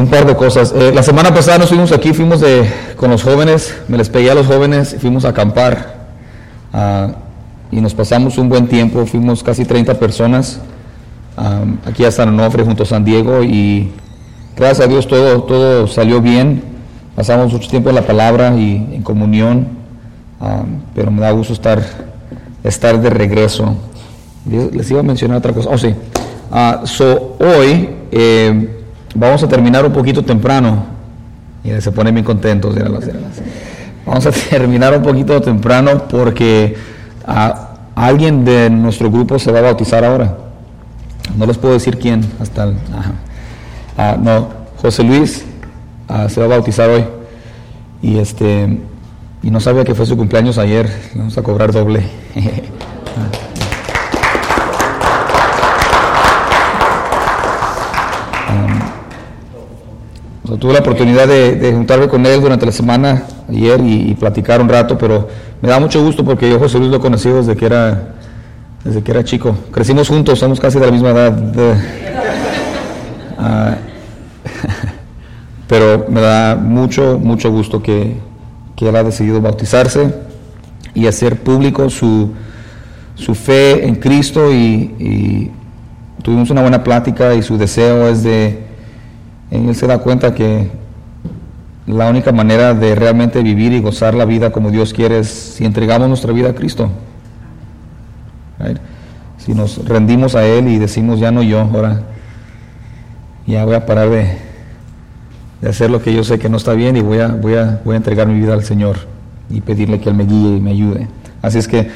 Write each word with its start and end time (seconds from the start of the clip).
un 0.00 0.08
par 0.08 0.26
de 0.26 0.34
cosas. 0.34 0.72
Eh, 0.74 0.92
la 0.94 1.02
semana 1.02 1.32
pasada 1.32 1.58
nos 1.58 1.68
fuimos 1.68 1.92
aquí, 1.92 2.14
fuimos 2.14 2.40
de, 2.40 2.68
con 2.96 3.10
los 3.10 3.22
jóvenes, 3.22 3.76
me 3.86 3.98
les 3.98 4.08
pegué 4.08 4.30
a 4.30 4.34
los 4.34 4.46
jóvenes, 4.46 4.96
fuimos 4.98 5.26
a 5.26 5.28
acampar 5.28 5.94
ah, 6.72 7.08
y 7.70 7.80
nos 7.80 7.94
pasamos 7.94 8.38
un 8.38 8.48
buen 8.48 8.66
tiempo, 8.66 9.04
fuimos 9.04 9.42
casi 9.42 9.66
30 9.66 9.98
personas 9.98 10.58
ah, 11.36 11.64
aquí 11.84 12.04
a 12.04 12.10
San 12.10 12.30
Onofre 12.30 12.64
junto 12.64 12.84
a 12.84 12.86
San 12.86 13.04
Diego 13.04 13.42
y 13.42 13.92
gracias 14.56 14.86
a 14.86 14.88
Dios 14.88 15.06
todo, 15.06 15.42
todo 15.42 15.86
salió 15.86 16.22
bien, 16.22 16.62
pasamos 17.14 17.52
mucho 17.52 17.68
tiempo 17.68 17.90
en 17.90 17.96
la 17.96 18.06
palabra 18.06 18.56
y 18.56 18.76
en 18.92 19.02
comunión, 19.02 19.68
ah, 20.40 20.62
pero 20.94 21.10
me 21.10 21.20
da 21.20 21.30
gusto 21.32 21.52
estar, 21.52 21.82
estar 22.64 23.00
de 23.00 23.10
regreso. 23.10 23.76
Les 24.46 24.90
iba 24.90 25.00
a 25.00 25.02
mencionar 25.02 25.36
otra 25.36 25.52
cosa. 25.52 25.68
Oh, 25.70 25.76
sí. 25.76 25.94
so, 26.84 27.36
hoy 27.38 27.90
eh, 28.10 28.79
Vamos 29.14 29.42
a 29.42 29.48
terminar 29.48 29.84
un 29.84 29.92
poquito 29.92 30.24
temprano. 30.24 30.84
Y 31.64 31.80
se 31.80 31.92
ponen 31.92 32.14
bien 32.14 32.24
contentos. 32.24 32.74
Vamos 34.06 34.26
a 34.26 34.30
terminar 34.50 34.96
un 34.96 35.02
poquito 35.02 35.40
temprano 35.40 36.08
porque 36.08 36.76
alguien 37.94 38.44
de 38.44 38.70
nuestro 38.70 39.10
grupo 39.10 39.38
se 39.38 39.52
va 39.52 39.58
a 39.58 39.62
bautizar 39.62 40.04
ahora. 40.04 40.36
No 41.36 41.46
les 41.46 41.58
puedo 41.58 41.74
decir 41.74 41.98
quién 41.98 42.24
hasta 42.40 42.64
el, 42.64 42.74
ah, 43.96 44.16
no, 44.20 44.48
José 44.80 45.04
Luis 45.04 45.44
ah, 46.08 46.28
se 46.28 46.40
va 46.40 46.46
a 46.46 46.48
bautizar 46.48 46.88
hoy. 46.90 47.04
Y 48.02 48.18
este 48.18 48.80
y 49.42 49.50
no 49.50 49.60
sabía 49.60 49.84
que 49.84 49.94
fue 49.94 50.06
su 50.06 50.16
cumpleaños 50.16 50.58
ayer. 50.58 50.90
Vamos 51.14 51.36
a 51.36 51.42
cobrar 51.42 51.72
doble. 51.72 52.02
tuve 60.58 60.72
la 60.72 60.80
oportunidad 60.80 61.28
de, 61.28 61.72
juntarme 61.72 62.08
con 62.08 62.24
él 62.26 62.40
durante 62.40 62.66
la 62.66 62.72
semana, 62.72 63.24
ayer, 63.48 63.80
y, 63.84 64.14
platicar 64.14 64.60
un 64.60 64.68
rato, 64.68 64.96
pero 64.96 65.28
me 65.60 65.68
da 65.68 65.78
mucho 65.78 66.02
gusto 66.02 66.24
porque 66.24 66.48
yo 66.50 66.58
José 66.58 66.78
Luis 66.78 66.90
lo 66.90 66.96
he 66.96 67.00
conocido 67.00 67.38
desde 67.38 67.56
que 67.56 67.66
era, 67.66 68.14
desde 68.84 69.02
que 69.02 69.10
era 69.10 69.24
chico. 69.24 69.56
Crecimos 69.70 70.08
juntos, 70.08 70.38
somos 70.38 70.60
casi 70.60 70.78
de 70.78 70.86
la 70.86 70.92
misma 70.92 71.10
edad. 71.10 71.32
Ah, 73.42 73.78
pero 75.66 76.04
me 76.10 76.20
da 76.20 76.54
mucho, 76.54 77.18
mucho 77.18 77.50
gusto 77.50 77.82
que, 77.82 78.18
que, 78.76 78.86
él 78.86 78.94
ha 78.94 79.02
decidido 79.02 79.40
bautizarse 79.40 80.14
y 80.92 81.06
hacer 81.06 81.38
público 81.38 81.88
su, 81.88 82.34
su 83.14 83.34
fe 83.34 83.86
en 83.86 83.94
Cristo 83.94 84.52
y 84.52 85.50
tuvimos 86.22 86.50
una 86.50 86.60
buena 86.60 86.84
plática 86.84 87.34
y 87.34 87.42
su 87.42 87.56
deseo 87.56 88.08
es 88.08 88.22
de 88.22 88.69
él 89.50 89.74
se 89.74 89.86
da 89.86 89.98
cuenta 89.98 90.34
que 90.34 90.70
la 91.86 92.08
única 92.08 92.32
manera 92.32 92.74
de 92.74 92.94
realmente 92.94 93.42
vivir 93.42 93.72
y 93.72 93.80
gozar 93.80 94.14
la 94.14 94.24
vida 94.24 94.52
como 94.52 94.70
Dios 94.70 94.92
quiere 94.92 95.18
es 95.18 95.28
si 95.28 95.64
entregamos 95.64 96.08
nuestra 96.08 96.32
vida 96.32 96.50
a 96.50 96.54
Cristo. 96.54 96.88
Si 99.38 99.54
nos 99.54 99.84
rendimos 99.86 100.34
a 100.34 100.44
Él 100.46 100.68
y 100.68 100.78
decimos, 100.78 101.18
ya 101.18 101.30
no 101.32 101.42
yo, 101.42 101.60
ahora 101.60 102.02
ya 103.46 103.64
voy 103.64 103.74
a 103.74 103.86
parar 103.86 104.10
de, 104.10 104.38
hacer 105.68 105.90
lo 105.90 106.00
que 106.00 106.14
yo 106.14 106.22
sé 106.22 106.38
que 106.38 106.48
no 106.48 106.58
está 106.58 106.74
bien 106.74 106.96
y 106.96 107.00
voy 107.00 107.18
a, 107.18 107.28
voy, 107.28 107.54
a, 107.54 107.80
voy 107.84 107.94
a 107.94 107.96
entregar 107.96 108.28
mi 108.28 108.38
vida 108.38 108.52
al 108.52 108.62
Señor 108.62 108.98
y 109.48 109.60
pedirle 109.60 109.98
que 109.98 110.10
Él 110.10 110.14
me 110.14 110.24
guíe 110.24 110.56
y 110.56 110.60
me 110.60 110.70
ayude. 110.70 111.08
Así 111.42 111.58
es 111.58 111.66
que 111.66 111.90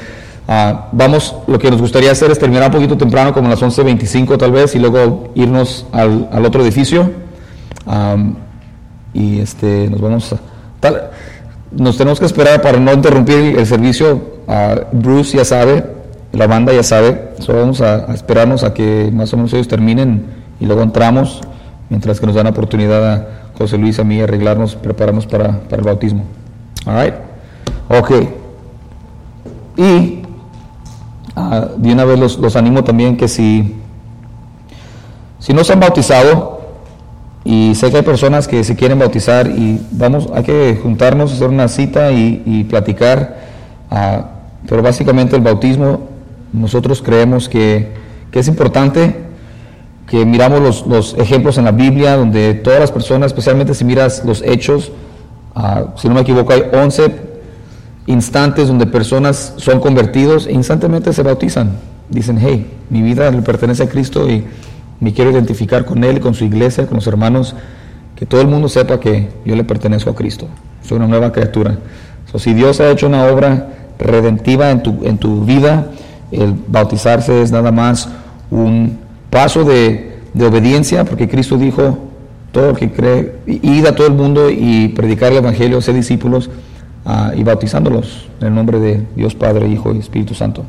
ah, 0.47 0.89
vamos, 0.91 1.35
lo 1.47 1.57
que 1.57 1.71
nos 1.71 1.79
gustaría 1.79 2.11
hacer 2.11 2.31
es 2.31 2.39
terminar 2.39 2.65
un 2.65 2.71
poquito 2.71 2.97
temprano, 2.97 3.31
como 3.31 3.47
a 3.47 3.51
las 3.51 3.61
11.25 3.61 4.37
tal 4.37 4.51
vez, 4.51 4.75
y 4.75 4.79
luego 4.79 5.31
irnos 5.35 5.85
al, 5.93 6.27
al 6.31 6.45
otro 6.45 6.61
edificio 6.63 7.24
y 9.13 9.39
este, 9.39 9.89
nos 9.89 10.01
vamos 10.01 10.33
a, 10.33 10.37
nos 11.71 11.97
tenemos 11.97 12.19
que 12.19 12.25
esperar 12.25 12.61
para 12.61 12.79
no 12.79 12.93
interrumpir 12.93 13.57
el 13.57 13.65
servicio. 13.65 14.35
Bruce 14.91 15.37
ya 15.37 15.45
sabe, 15.45 15.85
la 16.31 16.47
banda 16.47 16.73
ya 16.73 16.83
sabe, 16.83 17.33
solo 17.39 17.61
vamos 17.61 17.81
a, 17.81 18.13
esperarnos 18.13 18.63
a 18.63 18.73
que 18.73 19.09
más 19.13 19.33
o 19.33 19.37
menos 19.37 19.53
ellos 19.53 19.67
terminen 19.67 20.25
y 20.59 20.65
luego 20.65 20.83
entramos, 20.83 21.41
mientras 21.89 22.19
que 22.19 22.25
nos 22.25 22.35
dan 22.35 22.47
oportunidad 22.47 23.13
a 23.13 23.27
José 23.57 23.77
Luis, 23.77 23.99
a 23.99 24.03
mí, 24.03 24.21
arreglarnos, 24.21 24.75
prepararnos 24.75 25.25
para, 25.25 25.61
para 25.61 25.77
el 25.77 25.85
bautismo. 25.85 26.23
Alright? 26.85 27.15
Ok. 27.89 28.11
Y 29.77 30.23
uh, 31.35 31.77
de 31.77 31.93
una 31.93 32.05
vez 32.05 32.19
los, 32.19 32.37
los 32.37 32.55
animo 32.55 32.83
también 32.83 33.17
que 33.17 33.27
si, 33.27 33.75
si 35.39 35.53
no 35.53 35.63
se 35.63 35.73
han 35.73 35.79
bautizado, 35.79 36.54
y 37.47 37.75
sé 37.75 37.91
que 37.91 37.97
hay 37.97 38.03
personas 38.03 38.47
que 38.47 38.63
se 38.63 38.75
quieren 38.75 38.97
bautizar 38.97 39.47
y 39.47 39.79
vamos, 39.91 40.29
hay 40.33 40.41
que 40.41 40.79
juntarnos, 40.81 41.31
hacer 41.31 41.47
una 41.47 41.67
cita 41.67 42.11
y, 42.11 42.65
platicar. 42.67 43.37
Ah, 43.91 44.31
pero 44.67 44.81
básicamente 44.81 45.35
el 45.35 45.43
bautismo, 45.43 46.09
nosotros 46.51 47.03
creemos 47.03 47.47
que, 47.47 48.03
es 48.33 48.47
importante 48.49 49.15
que 50.07 50.25
miramos 50.25 50.85
los, 50.87 51.13
ejemplos 51.19 51.57
en 51.59 51.65
la 51.65 51.71
Biblia, 51.71 52.17
donde 52.17 52.55
todas 52.55 52.79
las 52.79 52.91
personas, 52.91 53.27
especialmente 53.27 53.75
si 53.75 53.85
miras 53.85 54.25
los 54.25 54.41
hechos, 54.41 54.91
ah, 55.53 55.93
si 55.97 56.09
no 56.09 56.15
me 56.15 56.21
equivoco, 56.21 56.51
hay 56.51 56.63
11 56.73 57.15
instantes 58.07 58.67
donde 58.67 58.87
personas 58.87 59.53
son 59.57 59.79
convertidos 59.79 60.47
e 60.47 60.51
instantemente 60.51 61.13
se 61.13 61.21
bautizan. 61.21 61.77
Dicen, 62.09 62.39
hey, 62.41 62.65
mi 62.89 63.03
vida 63.03 63.29
le 63.29 63.43
pertenece 63.43 63.83
a 63.83 63.87
Cristo 63.87 64.27
y 64.27 64.43
me 64.99 65.13
quiero 65.13 65.31
identificar 65.31 65.85
con 65.85 66.03
Él, 66.03 66.19
con 66.19 66.33
su 66.33 66.45
iglesia, 66.45 66.87
con 66.87 66.95
los 66.95 67.07
hermanos, 67.07 67.55
que 68.15 68.25
todo 68.25 68.41
el 68.41 68.47
mundo 68.47 68.69
sepa 68.69 68.99
que 68.99 69.29
yo 69.45 69.55
le 69.55 69.63
pertenezco 69.63 70.09
a 70.09 70.15
Cristo, 70.15 70.47
soy 70.81 70.97
una 70.97 71.07
nueva 71.07 71.31
criatura. 71.31 71.77
si 72.37 72.53
Dios 72.53 72.81
ha 72.81 72.89
hecho 72.89 73.07
una 73.07 73.25
obra 73.25 73.69
redentiva 73.97 74.71
en 74.71 74.83
tu, 74.83 75.05
en 75.05 75.17
tu 75.17 75.45
vida, 75.45 75.87
el 76.31 76.53
bautizarse 76.67 77.41
es 77.41 77.51
nada 77.51 77.71
más 77.71 78.09
un 78.51 78.99
paso 79.29 79.63
de, 79.63 80.13
obediencia, 80.37 81.05
porque 81.05 81.29
Cristo 81.29 81.57
dijo, 81.57 81.97
todo 82.51 82.71
el 82.71 82.75
que 82.75 82.91
cree, 82.91 83.35
id 83.45 83.85
a 83.85 83.95
todo 83.95 84.07
el 84.07 84.13
mundo 84.13 84.49
y 84.49 84.89
predicar 84.89 85.31
el 85.31 85.37
Evangelio, 85.37 85.79
ser 85.81 85.95
discípulos 85.95 86.49
ah, 87.05 87.31
y 87.35 87.43
bautizándolos 87.43 88.27
en 88.41 88.47
el 88.47 88.55
nombre 88.55 88.79
de 88.79 89.05
Dios 89.15 89.33
Padre, 89.33 89.67
Hijo 89.69 89.93
y 89.93 89.99
Espíritu 89.99 90.33
Santo. 90.33 90.63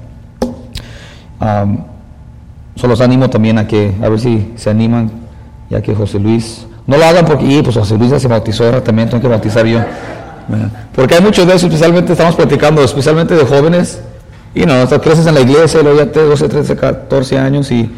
Solo 2.77 2.93
los 2.93 3.01
animo 3.01 3.29
también 3.31 3.59
a 3.59 3.67
que, 3.67 3.93
a 4.03 4.09
ver 4.09 4.21
si 4.21 4.53
se 4.57 4.71
animan, 4.71 5.11
ya 5.71 5.81
que 5.83 5.95
José 5.95 6.19
Luis, 6.19 6.67
no 6.87 6.97
lo 6.97 7.05
hagan 7.05 7.25
porque, 7.25 7.61
pues 7.65 7.77
José 7.77 7.97
Luis 7.99 8.11
ya 8.11 8.21
se 8.21 8.29
bautizó, 8.29 8.65
ahora 8.65 8.85
también 8.85 9.09
tengo 9.09 9.23
que 9.23 9.29
bautizar 9.29 9.67
yo. 9.67 9.81
Porque 10.95 11.15
hay 11.17 11.23
muchos 11.23 11.47
de 11.47 11.55
eso, 11.55 11.67
especialmente 11.67 12.13
estamos 12.13 12.37
platicando, 12.37 12.83
especialmente 12.83 13.35
de 13.35 13.45
jóvenes, 13.45 14.01
y 14.55 14.65
no, 14.65 14.75
hasta 14.75 15.01
creces 15.01 15.27
en 15.27 15.35
la 15.35 15.41
iglesia, 15.41 15.81
y 15.81 15.83
luego 15.83 15.99
ya 15.99 16.13
te 16.13 16.21
12, 16.21 16.49
13, 16.49 16.77
14 16.77 17.39
años 17.39 17.71
y 17.73 17.91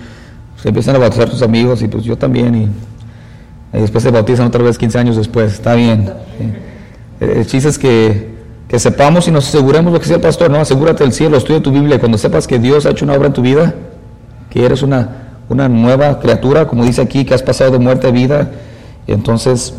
se 0.61 0.69
empiezan 0.69 0.97
a 0.97 0.99
bautizar 0.99 1.29
tus 1.29 1.43
amigos, 1.43 1.83
y 1.83 1.89
pues 1.89 2.05
yo 2.05 2.17
también, 2.17 2.55
y, 2.55 3.79
después 3.79 4.03
se 4.03 4.11
bautizan 4.11 4.47
otra 4.47 4.63
vez 4.63 4.79
15 4.79 4.99
años 4.99 5.17
después, 5.17 5.53
está 5.53 5.75
bien. 5.75 6.11
El 7.21 7.47
chiste 7.47 7.69
es 7.69 7.79
que, 7.79 8.39
que 8.69 8.79
sepamos 8.79 9.29
y 9.29 9.33
nos 9.33 9.49
aseguremos 9.49 9.93
lo 9.93 10.01
que 10.01 10.07
sea 10.07 10.17
el 10.17 10.23
pastor, 10.23 10.51
no, 10.51 10.59
asegúrate 10.59 11.05
del 11.05 11.13
cielo, 11.13 11.37
estudia 11.37 11.61
tu 11.61 11.73
Biblia, 11.73 11.99
cuando 11.99 12.17
sepas 12.17 12.47
que 12.47 12.59
Dios 12.59 12.87
ha 12.87 12.91
hecho 12.91 13.05
una 13.05 13.15
obra 13.15 13.27
en 13.27 13.33
tu 13.35 13.43
vida, 13.43 13.75
que 14.51 14.65
eres 14.65 14.83
una, 14.83 15.09
una 15.49 15.69
nueva 15.69 16.19
criatura, 16.21 16.67
como 16.67 16.85
dice 16.85 17.01
aquí, 17.01 17.25
que 17.25 17.35
has 17.35 17.43
pasado 17.43 17.73
de 17.73 17.79
muerte 17.79 18.07
a 18.07 18.11
vida. 18.11 18.51
Entonces, 19.07 19.75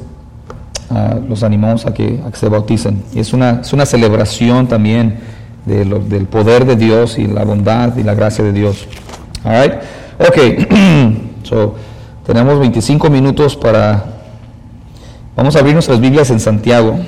ah, 0.89 1.17
los 1.27 1.43
animamos 1.43 1.85
a 1.85 1.93
que, 1.93 2.19
se 2.33 2.49
bauticen. 2.49 3.03
Y 3.13 3.19
es 3.19 3.33
una, 3.33 3.61
es 3.61 3.73
una 3.73 3.85
celebración 3.85 4.67
también 4.67 5.19
de 5.65 5.85
del 5.85 6.25
poder 6.25 6.65
de 6.65 6.75
Dios 6.75 7.19
y 7.19 7.27
la 7.27 7.43
bondad 7.43 7.95
y 7.97 8.03
la 8.03 8.15
gracia 8.15 8.43
de 8.43 8.53
Dios. 8.53 8.87
All 9.43 9.61
right? 9.61 9.73
Ok, 10.19 11.43
so, 11.43 11.75
tenemos 12.25 12.59
25 12.59 13.09
minutos 13.09 13.55
para... 13.55 14.03
Vamos 15.35 15.55
a 15.55 15.59
abrir 15.59 15.73
nuestras 15.73 16.01
Biblias 16.01 16.29
en 16.31 16.39
Santiago. 16.39 16.99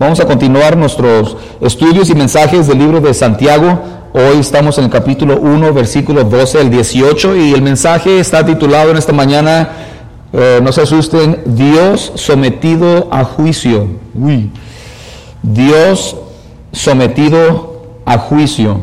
Vamos 0.00 0.18
a 0.18 0.24
continuar 0.24 0.78
nuestros 0.78 1.36
estudios 1.60 2.08
y 2.08 2.14
mensajes 2.14 2.66
del 2.66 2.78
libro 2.78 3.02
de 3.02 3.12
Santiago. 3.12 3.82
Hoy 4.14 4.38
estamos 4.38 4.78
en 4.78 4.84
el 4.84 4.90
capítulo 4.90 5.38
1, 5.38 5.74
versículo 5.74 6.24
12 6.24 6.58
al 6.58 6.70
18 6.70 7.36
y 7.36 7.52
el 7.52 7.60
mensaje 7.60 8.18
está 8.18 8.46
titulado 8.46 8.92
en 8.92 8.96
esta 8.96 9.12
mañana, 9.12 9.68
eh, 10.32 10.58
no 10.62 10.72
se 10.72 10.80
asusten, 10.80 11.42
Dios 11.44 12.12
sometido 12.14 13.08
a 13.12 13.24
juicio. 13.24 13.88
Uy. 14.14 14.50
Dios 15.42 16.16
sometido 16.72 17.82
a 18.06 18.16
juicio. 18.16 18.80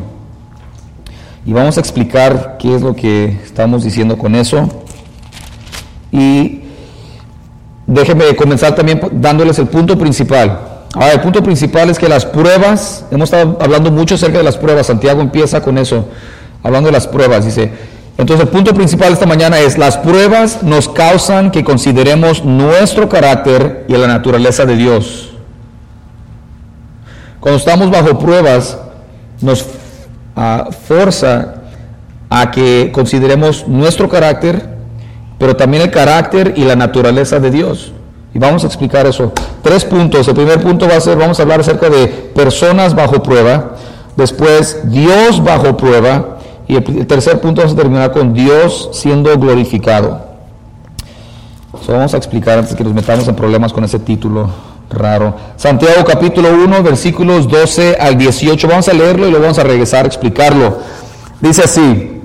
Y 1.44 1.52
vamos 1.52 1.78
a 1.78 1.80
explicar 1.80 2.58
qué 2.60 2.76
es 2.76 2.80
lo 2.80 2.94
que 2.94 3.40
estamos 3.44 3.82
diciendo 3.82 4.16
con 4.16 4.36
eso. 4.36 4.68
Y 6.12 6.60
déjenme 7.88 8.36
comenzar 8.36 8.76
también 8.76 9.00
dándoles 9.14 9.58
el 9.58 9.66
punto 9.66 9.98
principal. 9.98 10.77
Ahora, 10.94 11.12
el 11.12 11.20
punto 11.20 11.42
principal 11.42 11.90
es 11.90 11.98
que 11.98 12.08
las 12.08 12.24
pruebas, 12.24 13.04
hemos 13.10 13.30
estado 13.30 13.58
hablando 13.60 13.90
mucho 13.90 14.14
acerca 14.14 14.38
de 14.38 14.44
las 14.44 14.56
pruebas, 14.56 14.86
Santiago 14.86 15.20
empieza 15.20 15.62
con 15.62 15.76
eso, 15.76 16.08
hablando 16.62 16.88
de 16.88 16.92
las 16.92 17.06
pruebas, 17.06 17.44
dice, 17.44 17.72
entonces 18.16 18.46
el 18.46 18.50
punto 18.50 18.74
principal 18.74 19.12
esta 19.12 19.26
mañana 19.26 19.60
es, 19.60 19.78
las 19.78 19.96
pruebas 19.98 20.62
nos 20.62 20.88
causan 20.88 21.50
que 21.50 21.62
consideremos 21.62 22.44
nuestro 22.44 23.08
carácter 23.08 23.84
y 23.86 23.92
la 23.92 24.08
naturaleza 24.08 24.64
de 24.64 24.76
Dios. 24.76 25.30
Cuando 27.38 27.58
estamos 27.58 27.90
bajo 27.90 28.18
pruebas, 28.18 28.78
nos 29.40 29.62
uh, 29.62 30.72
forza 30.72 31.54
a 32.28 32.50
que 32.50 32.90
consideremos 32.92 33.68
nuestro 33.68 34.08
carácter, 34.08 34.68
pero 35.38 35.54
también 35.54 35.84
el 35.84 35.90
carácter 35.90 36.54
y 36.56 36.64
la 36.64 36.74
naturaleza 36.74 37.38
de 37.38 37.50
Dios. 37.50 37.92
Y 38.34 38.38
vamos 38.38 38.64
a 38.64 38.66
explicar 38.66 39.06
eso. 39.06 39.32
Tres 39.62 39.84
puntos. 39.84 40.28
El 40.28 40.34
primer 40.34 40.60
punto 40.60 40.88
va 40.88 40.96
a 40.96 41.00
ser, 41.00 41.16
vamos 41.16 41.38
a 41.38 41.42
hablar 41.42 41.60
acerca 41.60 41.88
de 41.88 42.06
personas 42.06 42.94
bajo 42.94 43.22
prueba. 43.22 43.76
Después, 44.16 44.80
Dios 44.84 45.42
bajo 45.42 45.76
prueba. 45.76 46.38
Y 46.66 46.76
el 46.76 47.06
tercer 47.06 47.40
punto 47.40 47.62
vamos 47.62 47.74
a 47.74 47.80
terminar 47.80 48.12
con 48.12 48.34
Dios 48.34 48.90
siendo 48.92 49.36
glorificado. 49.38 50.28
Vamos 51.86 52.12
a 52.12 52.16
explicar 52.16 52.58
antes 52.58 52.74
que 52.74 52.84
nos 52.84 52.92
metamos 52.92 53.26
en 53.28 53.34
problemas 53.34 53.72
con 53.72 53.84
ese 53.84 53.98
título 53.98 54.50
raro. 54.90 55.34
Santiago 55.56 56.04
capítulo 56.04 56.50
1, 56.52 56.82
versículos 56.82 57.48
12 57.48 57.96
al 57.98 58.18
18. 58.18 58.68
Vamos 58.68 58.88
a 58.88 58.92
leerlo 58.92 59.26
y 59.26 59.30
luego 59.30 59.44
vamos 59.44 59.58
a 59.58 59.64
regresar 59.64 60.04
a 60.04 60.08
explicarlo. 60.08 60.78
Dice 61.40 61.62
así. 61.62 62.20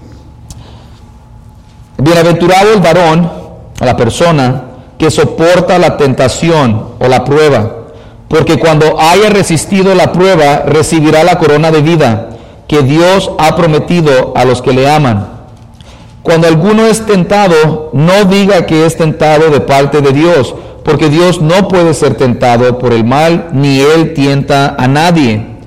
Bienaventurado 1.98 2.74
el 2.74 2.82
varón, 2.82 3.32
a 3.80 3.86
la 3.86 3.96
persona, 3.96 4.64
que 5.04 5.12
soporta 5.12 5.78
la 5.80 5.98
tentación 5.98 6.92
o 6.98 7.10
la 7.10 7.26
prueba, 7.26 7.90
porque 8.30 8.58
cuando 8.58 8.98
haya 9.02 9.30
resistido 9.30 9.94
la 9.96 10.14
prueba 10.14 10.64
recibirá 10.66 11.26
la 11.26 11.40
corona 11.40 11.72
de 11.72 11.82
vida 11.82 12.30
que 12.70 12.84
Dios 12.84 13.30
ha 13.38 13.54
prometido 13.58 14.32
a 14.34 14.46
los 14.46 14.62
que 14.62 14.72
le 14.72 14.90
aman. 14.90 15.28
Cuando 16.22 16.48
alguno 16.48 16.88
es 16.88 17.06
tentado, 17.06 17.90
no 17.92 18.24
diga 18.24 18.66
que 18.66 18.86
es 18.86 18.96
tentado 18.96 19.50
de 19.50 19.60
parte 19.60 20.00
de 20.00 20.14
Dios, 20.14 20.56
porque 20.86 21.10
Dios 21.10 21.42
no 21.42 21.68
puede 21.68 21.94
ser 21.94 22.16
tentado 22.16 22.80
por 22.80 22.94
el 22.94 23.04
mal, 23.04 23.50
ni 23.52 23.82
él 23.82 24.14
tienta 24.14 24.74
a 24.80 24.88
nadie, 24.88 25.58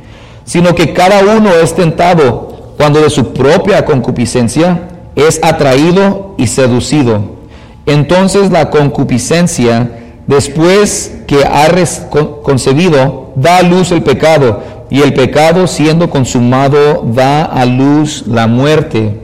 sino 0.47 0.75
que 0.75 0.94
cada 0.94 1.21
uno 1.21 1.50
es 1.53 1.75
tentado 1.75 2.73
cuando 2.79 3.03
de 3.03 3.11
su 3.11 3.35
propia 3.35 3.85
concupiscencia 3.85 4.89
es 5.15 5.39
atraído 5.43 6.35
y 6.39 6.47
seducido. 6.47 7.36
Entonces 7.87 8.50
la 8.50 8.71
concupiscencia, 8.71 9.91
después 10.27 11.19
que 11.27 11.44
ha 11.44 11.69
concebido, 12.43 13.33
da 13.37 13.59
a 13.59 13.62
luz 13.62 13.93
el 13.93 14.03
pecado, 14.03 14.61
y 14.91 15.03
el 15.03 15.15
pecado 15.15 15.67
siendo 15.67 16.11
consumado 16.11 17.03
da 17.05 17.44
a 17.44 17.65
luz 17.65 18.25
la 18.27 18.47
muerte. 18.47 19.21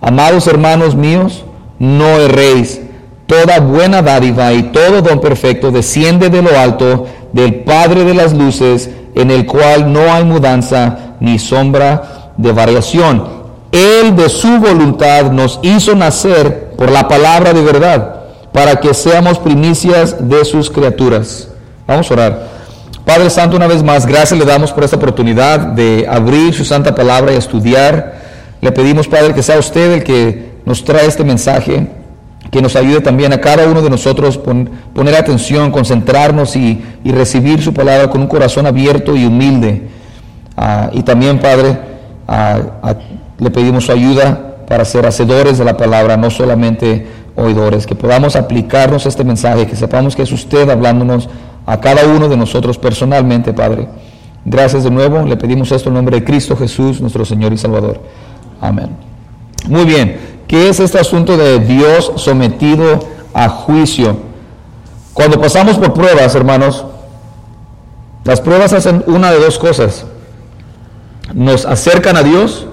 Amados 0.00 0.46
hermanos 0.46 0.94
míos, 0.94 1.44
no 1.78 2.06
erréis. 2.20 2.80
Toda 3.26 3.58
buena 3.60 4.02
dádiva 4.02 4.52
y 4.52 4.64
todo 4.64 5.00
don 5.00 5.20
perfecto 5.20 5.70
desciende 5.70 6.28
de 6.28 6.42
lo 6.42 6.58
alto, 6.58 7.06
del 7.32 7.62
Padre 7.62 8.04
de 8.04 8.14
las 8.14 8.34
luces, 8.34 8.90
en 9.14 9.30
el 9.30 9.46
cual 9.46 9.92
no 9.92 10.12
hay 10.12 10.24
mudanza 10.24 11.16
ni 11.20 11.38
sombra 11.38 12.32
de 12.36 12.52
variación. 12.52 13.33
Él 13.74 14.14
de 14.14 14.28
su 14.28 14.60
voluntad 14.60 15.32
nos 15.32 15.58
hizo 15.62 15.96
nacer 15.96 16.70
por 16.78 16.92
la 16.92 17.08
palabra 17.08 17.52
de 17.52 17.60
verdad, 17.60 18.22
para 18.52 18.78
que 18.78 18.94
seamos 18.94 19.40
primicias 19.40 20.28
de 20.28 20.44
sus 20.44 20.70
criaturas. 20.70 21.48
Vamos 21.84 22.08
a 22.08 22.14
orar. 22.14 22.48
Padre 23.04 23.28
Santo, 23.30 23.56
una 23.56 23.66
vez 23.66 23.82
más, 23.82 24.06
gracias 24.06 24.38
le 24.38 24.46
damos 24.46 24.70
por 24.70 24.84
esta 24.84 24.94
oportunidad 24.94 25.58
de 25.58 26.06
abrir 26.08 26.54
su 26.54 26.64
santa 26.64 26.94
palabra 26.94 27.32
y 27.32 27.36
estudiar. 27.36 28.14
Le 28.60 28.70
pedimos, 28.70 29.08
Padre, 29.08 29.34
que 29.34 29.42
sea 29.42 29.58
usted 29.58 29.90
el 29.94 30.04
que 30.04 30.52
nos 30.64 30.84
trae 30.84 31.06
este 31.08 31.24
mensaje, 31.24 31.88
que 32.52 32.62
nos 32.62 32.76
ayude 32.76 33.00
también 33.00 33.32
a 33.32 33.40
cada 33.40 33.66
uno 33.66 33.82
de 33.82 33.90
nosotros 33.90 34.38
pon, 34.38 34.70
poner 34.94 35.16
atención, 35.16 35.72
concentrarnos 35.72 36.54
y, 36.54 36.80
recibir 37.04 37.60
su 37.60 37.74
palabra 37.74 38.08
con 38.08 38.20
un 38.20 38.28
corazón 38.28 38.66
abierto 38.66 39.16
y 39.16 39.26
humilde. 39.26 39.88
Ah, 40.56 40.90
y 40.92 41.02
también, 41.02 41.40
Padre, 41.40 41.76
ah, 42.28 42.60
le 43.38 43.50
pedimos 43.50 43.86
su 43.86 43.92
ayuda 43.92 44.56
para 44.66 44.84
ser 44.84 45.06
hacedores 45.06 45.58
de 45.58 45.64
la 45.64 45.76
palabra, 45.76 46.16
no 46.16 46.30
solamente 46.30 47.06
oidores, 47.36 47.86
que 47.86 47.94
podamos 47.94 48.36
aplicarnos 48.36 49.06
este 49.06 49.24
mensaje, 49.24 49.66
que 49.66 49.76
sepamos 49.76 50.14
que 50.16 50.22
es 50.22 50.32
usted 50.32 50.68
hablándonos 50.70 51.28
a 51.66 51.80
cada 51.80 52.06
uno 52.06 52.28
de 52.28 52.36
nosotros 52.36 52.78
personalmente, 52.78 53.52
Padre. 53.52 53.88
Gracias 54.44 54.84
de 54.84 54.90
nuevo, 54.90 55.22
le 55.22 55.36
pedimos 55.36 55.72
esto 55.72 55.88
en 55.88 55.94
nombre 55.94 56.20
de 56.20 56.24
Cristo 56.24 56.56
Jesús, 56.56 57.00
nuestro 57.00 57.24
Señor 57.24 57.52
y 57.52 57.58
Salvador. 57.58 58.00
Amén. 58.60 58.90
Muy 59.66 59.84
bien, 59.84 60.18
¿qué 60.46 60.68
es 60.68 60.80
este 60.80 60.98
asunto 60.98 61.36
de 61.36 61.58
Dios 61.60 62.12
sometido 62.16 63.00
a 63.32 63.48
juicio? 63.48 64.16
Cuando 65.14 65.40
pasamos 65.40 65.78
por 65.78 65.94
pruebas, 65.94 66.34
hermanos, 66.34 66.84
las 68.24 68.40
pruebas 68.40 68.72
hacen 68.72 69.04
una 69.06 69.30
de 69.30 69.38
dos 69.38 69.58
cosas. 69.58 70.06
Nos 71.32 71.64
acercan 71.64 72.16
a 72.16 72.22
Dios 72.22 72.66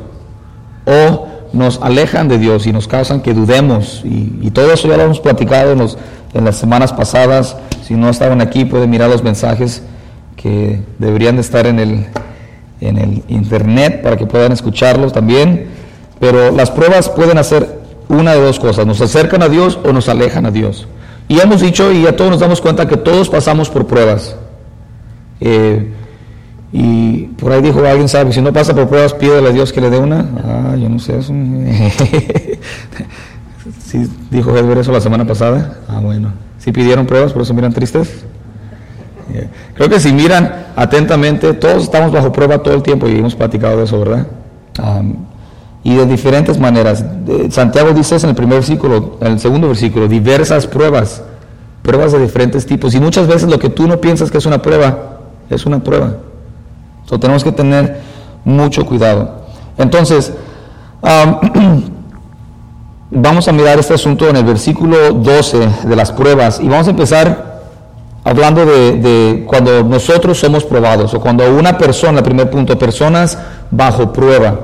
o 0.91 1.27
nos 1.53 1.81
alejan 1.81 2.27
de 2.27 2.37
Dios 2.37 2.67
y 2.67 2.73
nos 2.73 2.87
causan 2.87 3.21
que 3.21 3.33
dudemos. 3.33 4.01
Y, 4.03 4.51
todo 4.51 4.73
eso 4.73 4.87
ya 4.87 4.97
lo 4.97 5.03
hemos 5.03 5.19
platicado 5.19 5.71
en, 5.71 6.45
las 6.45 6.55
semanas 6.55 6.93
pasadas. 6.93 7.55
Si 7.83 7.93
no 7.93 8.09
estaban 8.09 8.41
aquí, 8.41 8.65
pueden 8.65 8.89
mirar 8.89 9.09
los 9.09 9.23
mensajes 9.23 9.81
que 10.35 10.81
deberían 10.97 11.35
de 11.35 11.41
estar 11.41 11.67
en 11.67 11.79
el, 11.79 12.07
en 12.79 12.97
el 12.97 13.23
internet 13.27 14.01
para 14.01 14.17
que 14.17 14.25
puedan 14.25 14.51
escucharlos 14.51 15.13
también. 15.13 15.67
Pero 16.19 16.51
las 16.51 16.71
pruebas 16.71 17.09
pueden 17.09 17.37
hacer 17.37 17.79
una 18.07 18.33
de 18.33 18.41
dos 18.41 18.59
cosas, 18.59 18.85
nos 18.85 18.99
acercan 18.99 19.41
a 19.41 19.49
Dios 19.49 19.79
o 19.83 19.93
nos 19.93 20.09
alejan 20.09 20.45
a 20.45 20.51
Dios. 20.51 20.87
Y 21.27 21.39
hemos 21.39 21.61
dicho 21.61 21.91
y 21.91 22.03
ya 22.03 22.15
todos 22.15 22.31
nos 22.31 22.39
damos 22.41 22.59
cuenta 22.59 22.87
que 22.87 22.97
todos 22.97 23.29
pasamos 23.29 23.69
por 23.69 23.87
pruebas. 23.87 24.35
Eh, 25.39 25.93
y 26.73 27.23
por 27.23 27.51
ahí 27.51 27.61
dijo 27.61 27.85
alguien, 27.85 28.07
sabe, 28.07 28.31
si 28.31 28.41
no 28.41 28.53
pasa 28.53 28.73
por 28.73 28.87
pruebas, 28.87 29.13
pídele 29.13 29.49
a 29.49 29.51
Dios 29.51 29.73
que 29.73 29.81
le 29.81 29.89
dé 29.89 29.97
una. 29.97 30.25
Ah, 30.43 30.75
yo 30.77 30.87
no 30.87 30.99
sé 30.99 31.17
eso. 31.17 31.33
sí, 33.85 34.09
dijo 34.29 34.55
Edward 34.55 34.79
eso 34.79 34.93
la 34.93 35.01
semana 35.01 35.27
pasada. 35.27 35.79
Ah, 35.89 35.99
bueno. 36.01 36.31
Si 36.59 36.71
pidieron 36.71 37.05
pruebas, 37.05 37.33
por 37.33 37.41
eso 37.41 37.53
miran 37.53 37.73
tristes. 37.73 38.23
Creo 39.75 39.89
que 39.89 39.99
si 39.99 40.13
miran 40.13 40.67
atentamente, 40.75 41.53
todos 41.53 41.83
estamos 41.83 42.11
bajo 42.11 42.31
prueba 42.31 42.59
todo 42.59 42.73
el 42.73 42.83
tiempo 42.83 43.07
y 43.07 43.17
hemos 43.17 43.35
platicado 43.35 43.77
de 43.77 43.85
eso, 43.85 43.99
¿verdad? 43.99 44.27
y 45.83 45.95
de 45.95 46.05
diferentes 46.05 46.59
maneras. 46.59 47.03
Santiago 47.49 47.91
dice 47.91 48.15
eso 48.15 48.27
en 48.27 48.31
el 48.31 48.35
primer 48.35 48.55
versículo, 48.55 49.17
en 49.19 49.33
el 49.33 49.39
segundo 49.39 49.67
versículo, 49.67 50.07
diversas 50.07 50.67
pruebas, 50.67 51.23
pruebas 51.81 52.11
de 52.11 52.19
diferentes 52.19 52.65
tipos. 52.65 52.93
Y 52.93 52.99
muchas 52.99 53.27
veces 53.27 53.49
lo 53.49 53.57
que 53.57 53.69
tú 53.69 53.87
no 53.87 53.99
piensas 53.99 54.29
que 54.29 54.37
es 54.37 54.45
una 54.45 54.61
prueba, 54.61 55.21
es 55.49 55.65
una 55.65 55.83
prueba 55.83 56.17
tenemos 57.19 57.43
que 57.43 57.51
tener 57.51 58.01
mucho 58.45 58.85
cuidado. 58.85 59.41
Entonces, 59.77 60.33
vamos 63.11 63.47
a 63.47 63.51
mirar 63.51 63.79
este 63.79 63.93
asunto 63.93 64.29
en 64.29 64.37
el 64.37 64.43
versículo 64.43 65.13
12 65.13 65.69
de 65.83 65.95
las 65.95 66.11
pruebas 66.11 66.59
y 66.61 66.67
vamos 66.67 66.87
a 66.87 66.91
empezar 66.91 67.51
hablando 68.23 68.65
de, 68.65 69.43
cuando 69.47 69.83
nosotros 69.83 70.39
somos 70.39 70.63
probados 70.63 71.13
o 71.13 71.19
cuando 71.19 71.49
una 71.53 71.77
persona, 71.77 72.23
primer 72.23 72.49
punto, 72.49 72.77
personas 72.77 73.37
bajo 73.69 74.13
prueba. 74.13 74.59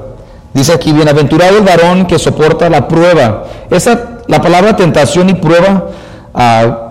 Dice 0.53 0.73
aquí, 0.73 0.91
bienaventurado 0.91 1.57
el 1.57 1.63
varón 1.63 2.05
que 2.05 2.17
soporta 2.17 2.69
la 2.69 2.87
prueba. 2.87 3.45
Esa, 3.69 4.19
la 4.27 4.41
palabra 4.41 4.75
tentación 4.75 5.29
y 5.29 5.33
prueba 5.35 5.85
uh, 6.33 6.86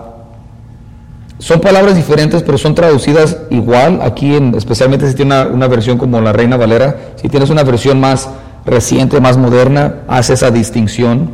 son 1.39 1.59
palabras 1.59 1.95
diferentes, 1.95 2.41
pero 2.41 2.57
son 2.57 2.73
traducidas 2.73 3.37
igual. 3.49 3.99
Aquí, 4.01 4.35
en, 4.35 4.55
especialmente 4.55 5.07
si 5.07 5.15
tiene 5.15 5.45
una, 5.45 5.67
versión 5.67 5.97
como 5.97 6.19
la 6.19 6.33
Reina 6.33 6.57
Valera, 6.57 6.95
si 7.15 7.29
tienes 7.29 7.49
una 7.49 7.63
versión 7.63 7.99
más 7.99 8.29
reciente, 8.65 9.21
más 9.21 9.37
moderna, 9.37 9.97
hace 10.07 10.33
esa 10.33 10.49
distinción. 10.49 11.29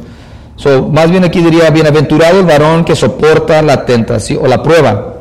So, 0.58 0.90
más 0.90 1.10
bien 1.10 1.24
aquí 1.24 1.42
diría, 1.42 1.70
bienaventurado 1.70 2.40
el 2.40 2.46
varón 2.46 2.84
que 2.84 2.96
soporta 2.96 3.62
la 3.62 3.86
tentación 3.86 4.40
o 4.44 4.48
la 4.48 4.62
prueba, 4.62 5.16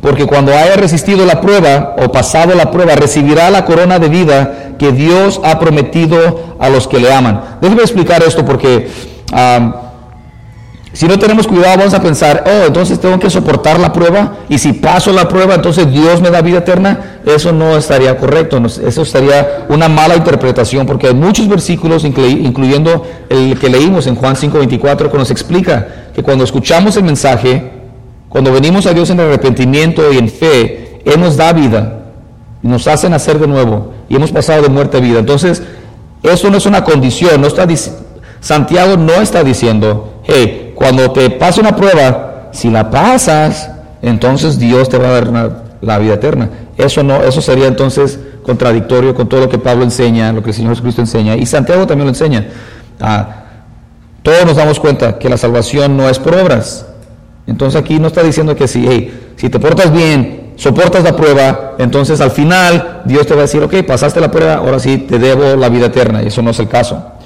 porque 0.00 0.26
cuando 0.26 0.52
haya 0.52 0.76
resistido 0.76 1.26
la 1.26 1.40
prueba 1.40 1.96
o 1.98 2.10
pasado 2.10 2.54
la 2.54 2.70
prueba, 2.70 2.94
recibirá 2.94 3.50
la 3.50 3.64
corona 3.64 3.98
de 3.98 4.08
vida 4.08 4.74
que 4.78 4.92
Dios 4.92 5.40
ha 5.44 5.58
prometido 5.58 6.56
a 6.58 6.70
los 6.70 6.88
que 6.88 6.98
le 6.98 7.12
aman. 7.12 7.58
Déjeme 7.60 7.82
explicar 7.82 8.22
esto 8.22 8.44
porque... 8.44 8.88
Ah, 9.32 9.89
si 10.92 11.06
no 11.06 11.18
tenemos 11.18 11.46
cuidado, 11.46 11.78
vamos 11.78 11.94
a 11.94 12.02
pensar, 12.02 12.44
oh, 12.46 12.66
entonces 12.66 12.98
tengo 12.98 13.18
que 13.20 13.30
soportar 13.30 13.78
la 13.78 13.92
prueba 13.92 14.38
y 14.48 14.58
si 14.58 14.72
paso 14.72 15.12
la 15.12 15.28
prueba, 15.28 15.54
entonces 15.54 15.90
Dios 15.90 16.20
me 16.20 16.30
da 16.30 16.42
vida 16.42 16.58
eterna. 16.58 17.20
Eso 17.24 17.52
no 17.52 17.76
estaría 17.76 18.16
correcto, 18.16 18.60
eso 18.66 19.02
estaría 19.02 19.66
una 19.68 19.88
mala 19.88 20.16
interpretación, 20.16 20.86
porque 20.86 21.06
hay 21.06 21.14
muchos 21.14 21.46
versículos, 21.48 22.04
incluyendo 22.04 23.06
el 23.28 23.58
que 23.58 23.68
leímos 23.68 24.06
en 24.08 24.16
Juan 24.16 24.34
5:24, 24.34 25.10
que 25.10 25.18
nos 25.18 25.30
explica 25.30 25.86
que 26.14 26.22
cuando 26.22 26.44
escuchamos 26.44 26.96
el 26.96 27.04
mensaje 27.04 27.78
Cuando 28.28 28.52
venimos 28.52 28.86
a 28.86 28.92
Dios 28.94 29.10
en 29.10 29.18
arrepentimiento 29.18 30.12
y 30.12 30.16
en 30.16 30.28
fe, 30.28 31.00
Él 31.04 31.18
nos 31.18 31.36
da 31.36 31.52
vida 31.52 32.00
nos 32.62 32.86
hace 32.86 33.08
nacer 33.08 33.38
de 33.38 33.46
nuevo 33.46 33.92
y 34.08 34.16
hemos 34.16 34.32
pasado 34.32 34.62
de 34.62 34.68
muerte 34.68 34.98
a 34.98 35.00
vida. 35.00 35.18
Entonces, 35.18 35.62
eso 36.22 36.50
no 36.50 36.58
es 36.58 36.66
una 36.66 36.84
condición, 36.84 37.40
no 37.40 37.46
está 37.46 37.66
Santiago 38.40 38.96
no 38.96 39.14
está 39.14 39.44
diciendo, 39.44 40.22
hey, 40.24 40.69
cuando 40.80 41.10
te 41.10 41.28
pase 41.28 41.60
una 41.60 41.76
prueba, 41.76 42.48
si 42.52 42.70
la 42.70 42.90
pasas, 42.90 43.70
entonces 44.00 44.58
Dios 44.58 44.88
te 44.88 44.96
va 44.96 45.08
a 45.08 45.20
dar 45.20 45.62
la 45.82 45.98
vida 45.98 46.14
eterna. 46.14 46.48
Eso 46.78 47.02
no, 47.02 47.22
eso 47.22 47.42
sería 47.42 47.66
entonces 47.66 48.18
contradictorio 48.42 49.14
con 49.14 49.28
todo 49.28 49.40
lo 49.40 49.48
que 49.50 49.58
Pablo 49.58 49.84
enseña, 49.84 50.32
lo 50.32 50.42
que 50.42 50.48
el 50.48 50.56
Señor 50.56 50.70
Jesucristo 50.70 51.02
enseña, 51.02 51.36
y 51.36 51.44
Santiago 51.44 51.86
también 51.86 52.06
lo 52.06 52.12
enseña. 52.12 52.48
Ah, 52.98 53.28
todos 54.22 54.46
nos 54.46 54.56
damos 54.56 54.80
cuenta 54.80 55.18
que 55.18 55.28
la 55.28 55.36
salvación 55.36 55.98
no 55.98 56.08
es 56.08 56.18
por 56.18 56.34
obras. 56.34 56.86
Entonces 57.46 57.78
aquí 57.78 57.98
no 57.98 58.06
está 58.06 58.22
diciendo 58.22 58.56
que 58.56 58.66
si, 58.66 59.12
si 59.36 59.50
te 59.50 59.58
portas 59.60 59.92
bien, 59.92 60.54
soportas 60.56 61.04
la 61.04 61.14
prueba, 61.14 61.74
entonces 61.76 62.22
al 62.22 62.30
final 62.30 63.02
Dios 63.04 63.26
te 63.26 63.34
va 63.34 63.40
a 63.40 63.42
decir, 63.42 63.62
ok, 63.62 63.82
pasaste 63.86 64.18
la 64.18 64.30
prueba, 64.30 64.54
ahora 64.54 64.78
sí 64.78 64.96
te 64.96 65.18
debo 65.18 65.56
la 65.56 65.68
vida 65.68 65.88
eterna. 65.88 66.22
Y 66.22 66.28
eso 66.28 66.40
no 66.40 66.52
es 66.52 66.58
el 66.58 66.68
caso. 66.68 67.19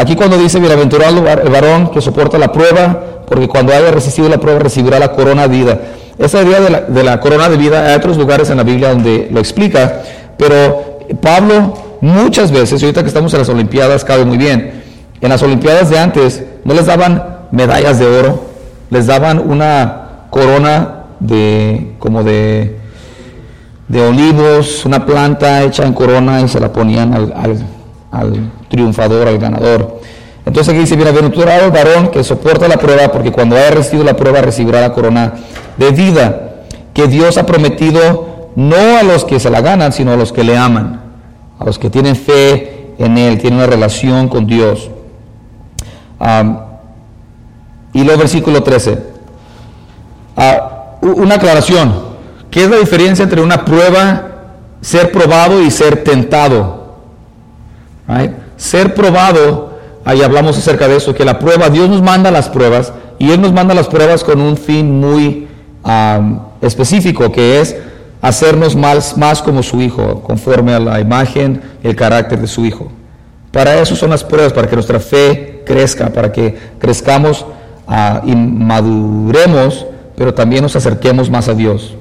Aquí 0.00 0.16
cuando 0.16 0.38
dice, 0.38 0.58
bienaventurado 0.58 1.18
el 1.28 1.50
varón 1.50 1.90
que 1.90 2.00
soporta 2.00 2.38
la 2.38 2.50
prueba, 2.50 2.98
porque 3.28 3.48
cuando 3.48 3.74
haya 3.74 3.90
resistido 3.90 4.30
la 4.30 4.38
prueba 4.38 4.58
recibirá 4.58 4.98
la 4.98 5.12
corona 5.12 5.46
de 5.46 5.58
vida. 5.58 5.80
Esa 6.18 6.42
idea 6.42 6.58
de 6.88 7.04
la, 7.04 7.20
corona 7.20 7.50
de 7.50 7.58
vida, 7.58 7.86
hay 7.86 7.96
otros 7.96 8.16
lugares 8.16 8.48
en 8.48 8.56
la 8.56 8.62
Biblia 8.62 8.88
donde 8.88 9.28
lo 9.30 9.40
explica, 9.40 10.00
pero 10.38 11.00
Pablo 11.20 11.74
muchas 12.00 12.50
veces, 12.50 12.82
ahorita 12.82 13.02
que 13.02 13.08
estamos 13.08 13.34
en 13.34 13.40
las 13.40 13.50
Olimpiadas, 13.50 14.02
cabe 14.02 14.24
muy 14.24 14.38
bien, 14.38 14.82
en 15.20 15.28
las 15.28 15.42
Olimpiadas 15.42 15.90
de 15.90 15.98
antes 15.98 16.44
no 16.64 16.72
les 16.72 16.86
daban 16.86 17.22
medallas 17.50 17.98
de 17.98 18.06
oro, 18.06 18.44
les 18.88 19.06
daban 19.06 19.38
una 19.38 20.26
corona 20.30 21.04
de 21.20 21.92
como 21.98 22.24
de, 22.24 22.78
de 23.88 24.00
olivos, 24.00 24.86
una 24.86 25.04
planta 25.04 25.62
hecha 25.62 25.84
en 25.84 25.92
corona 25.92 26.40
y 26.40 26.48
se 26.48 26.58
la 26.58 26.72
ponían 26.72 27.12
al, 27.12 27.66
triunfador, 28.70 29.28
al 29.28 29.38
ganador. 29.38 30.00
Entonces 30.46 30.72
aquí 30.72 30.80
dice, 30.80 30.96
bienaventurado 30.96 31.66
el 31.66 31.70
varón 31.70 32.08
que 32.08 32.24
soporta 32.24 32.66
la 32.66 32.78
prueba, 32.78 33.12
porque 33.12 33.30
cuando 33.30 33.56
haya 33.56 33.72
recibido 33.72 34.04
la 34.04 34.16
prueba 34.16 34.40
recibirá 34.40 34.80
la 34.80 34.94
corona 34.94 35.34
de 35.76 35.90
vida 35.90 36.62
que 36.94 37.06
Dios 37.06 37.36
ha 37.36 37.44
prometido 37.44 38.48
no 38.56 38.96
a 38.98 39.02
los 39.02 39.24
que 39.24 39.38
se 39.38 39.50
la 39.50 39.60
ganan, 39.60 39.92
sino 39.92 40.12
a 40.12 40.16
los 40.16 40.32
que 40.32 40.42
le 40.42 40.56
aman, 40.56 41.02
a 41.58 41.64
los 41.64 41.78
que 41.78 41.90
tienen 41.90 42.16
fe 42.16 42.94
en 42.98 43.18
Él, 43.18 43.38
tienen 43.38 43.58
una 43.58 43.66
relación 43.66 44.28
con 44.28 44.46
Dios 44.46 44.90
y 47.92 48.04
luego 48.04 48.20
versículo 48.20 48.62
13. 48.62 48.98
Ah, 50.36 50.96
una 51.00 51.36
aclaración. 51.36 52.10
¿Qué 52.50 52.64
es 52.64 52.70
la 52.70 52.76
diferencia 52.76 53.22
entre 53.22 53.40
una 53.40 53.64
prueba, 53.64 54.28
ser 54.80 55.12
probado 55.12 55.62
y 55.62 55.70
ser 55.70 56.04
tentado? 56.04 56.96
Ser 58.60 58.94
probado, 58.94 59.70
ahí 60.04 60.20
hablamos 60.20 60.58
acerca 60.58 60.86
de 60.86 60.96
eso, 60.96 61.14
que 61.14 61.24
la 61.24 61.38
prueba, 61.38 61.70
Dios 61.70 61.88
nos 61.88 62.02
manda 62.02 62.30
las 62.30 62.50
pruebas 62.50 62.92
y 63.18 63.30
Él 63.30 63.40
nos 63.40 63.54
manda 63.54 63.74
las 63.74 63.88
pruebas 63.88 64.22
con 64.22 64.38
un 64.42 64.58
fin 64.58 65.00
muy 65.00 65.48
específico, 66.60 67.32
que 67.32 67.62
es 67.62 67.74
hacernos 68.20 68.76
más, 68.76 69.16
más 69.16 69.40
como 69.40 69.62
su 69.62 69.80
Hijo, 69.80 70.20
conforme 70.20 70.74
a 70.74 70.78
la 70.78 71.00
imagen, 71.00 71.62
el 71.82 71.96
carácter 71.96 72.38
de 72.38 72.46
su 72.46 72.66
Hijo. 72.66 72.92
Para 73.50 73.80
eso 73.80 73.96
son 73.96 74.10
las 74.10 74.24
pruebas, 74.24 74.52
para 74.52 74.68
que 74.68 74.76
nuestra 74.76 75.00
fe 75.00 75.62
crezca, 75.64 76.10
para 76.10 76.30
que 76.30 76.54
crezcamos 76.78 77.46
ah, 77.88 78.20
y 78.26 78.36
maduremos, 78.36 79.86
pero 80.18 80.34
también 80.34 80.62
nos 80.62 80.76
acerquemos 80.76 81.30
más 81.30 81.48
a 81.48 81.54
Dios. 81.54 81.94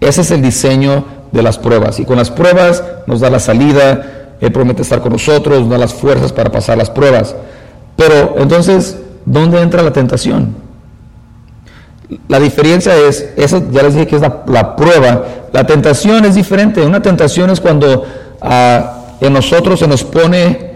Ese 0.00 0.22
es 0.22 0.30
el 0.30 0.40
diseño 0.40 1.04
de 1.32 1.42
las 1.42 1.58
pruebas. 1.58 2.00
Y 2.00 2.06
con 2.06 2.16
las 2.16 2.30
pruebas 2.30 2.82
nos 3.06 3.20
da 3.20 3.28
la 3.28 3.40
salida, 3.40 4.17
Él 4.40 4.52
promete 4.52 4.82
estar 4.82 5.00
con 5.00 5.12
nosotros, 5.12 5.60
nos 5.60 5.70
da 5.70 5.78
las 5.78 5.94
fuerzas 5.94 6.32
para 6.32 6.50
pasar 6.50 6.78
las 6.78 6.90
pruebas. 6.90 7.34
Pero 7.96 8.36
entonces, 8.38 8.98
¿dónde 9.24 9.60
entra 9.60 9.82
la 9.82 9.92
tentación? 9.92 10.54
La 12.28 12.40
diferencia 12.40 12.96
es, 12.96 13.28
eso 13.36 13.62
ya 13.70 13.82
les 13.82 13.94
dije 13.94 14.06
que 14.06 14.16
es 14.16 14.22
la, 14.22 14.76
prueba, 14.76 15.24
la 15.52 15.66
tentación 15.66 16.24
es 16.24 16.34
diferente. 16.34 16.84
Una 16.84 17.02
tentación 17.02 17.50
es 17.50 17.60
cuando 17.60 18.04
ah, 18.40 19.16
en 19.20 19.32
nosotros 19.32 19.80
se 19.80 19.88
nos 19.88 20.04
pone 20.04 20.68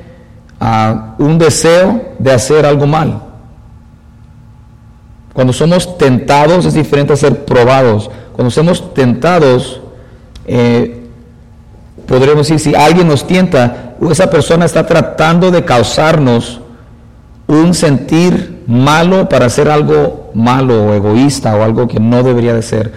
un 1.19 1.39
deseo 1.39 2.15
de 2.19 2.33
hacer 2.33 2.67
algo 2.67 2.87
mal. 2.87 3.21
Cuando 5.33 5.53
somos 5.53 5.99
tentados 5.99 6.67
es 6.67 6.75
diferente 6.75 7.13
a 7.13 7.17
ser 7.17 7.45
probados. 7.45 8.11
Cuando 8.35 8.51
somos 8.51 8.95
tentados, 8.95 9.81
eh, 10.47 11.02
podríamos 12.13 12.47
decir, 12.47 12.61
si 12.61 12.75
alguien 12.79 13.09
nos 13.09 13.27
tienta, 13.27 13.95
esa 14.11 14.29
persona 14.29 14.67
está 14.67 14.87
tratando 14.87 15.51
de 15.51 15.65
causarnos 15.65 16.61
un 17.47 17.73
sentir 17.73 18.65
malo 18.67 19.31
para 19.31 19.47
hacer 19.47 19.71
algo 19.71 20.31
malo 20.35 20.89
o 20.89 20.93
egoísta 20.93 21.57
o 21.57 21.63
algo 21.63 21.89
que 21.89 21.99
no 21.99 22.23
debería 22.23 22.53
de 22.53 22.61
ser. 22.61 22.93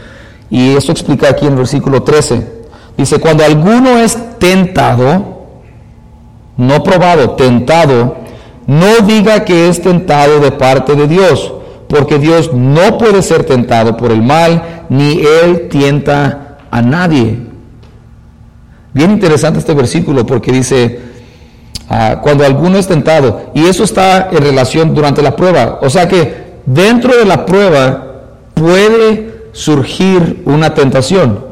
Y 0.49 0.75
eso 0.75 0.91
explica 0.91 1.29
aquí 1.29 1.45
en 1.45 1.53
el 1.53 1.59
versículo 1.59 2.03
13. 2.03 2.65
Dice, 2.97 3.17
cuando 3.21 3.45
alguno 3.45 3.99
es 3.99 4.17
tentado, 4.37 5.45
no 6.57 6.83
probado, 6.83 7.31
tentado, 7.37 8.17
no 8.67 8.97
diga 9.07 9.45
que 9.45 9.69
es 9.69 9.81
tentado 9.81 10.41
de 10.41 10.51
parte 10.51 10.93
de 10.93 11.07
Dios, 11.07 11.53
porque 11.87 12.19
Dios 12.19 12.53
no 12.53 12.97
puede 12.97 13.21
ser 13.21 13.45
tentado 13.45 13.95
por 13.95 14.11
el 14.11 14.21
mal, 14.21 14.85
ni 14.89 15.21
Él 15.21 15.69
tienta 15.69 16.57
a 16.69 16.81
nadie. 16.81 17.44
Bien 18.95 19.11
interesante 19.11 19.59
este 19.59 19.73
versículo 19.73 20.25
porque 20.25 20.53
dice, 20.53 21.01
ah, 21.89 22.21
cuando 22.23 22.45
alguno 22.45 22.77
es 22.77 22.87
tentado, 22.87 23.51
y 23.53 23.65
eso 23.65 23.83
está 23.83 24.29
en 24.31 24.37
relación 24.37 24.95
durante 24.95 25.21
la 25.21 25.35
prueba, 25.35 25.79
o 25.81 25.89
sea 25.89 26.07
que 26.07 26.61
dentro 26.65 27.13
de 27.13 27.25
la 27.25 27.45
prueba 27.45 28.21
puede 28.53 29.49
surgir 29.51 30.41
una 30.45 30.73
tentación. 30.73 31.43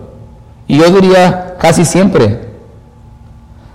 Y 0.68 0.78
yo 0.78 0.90
diría 0.90 1.58
casi 1.60 1.84
siempre, 1.84 2.40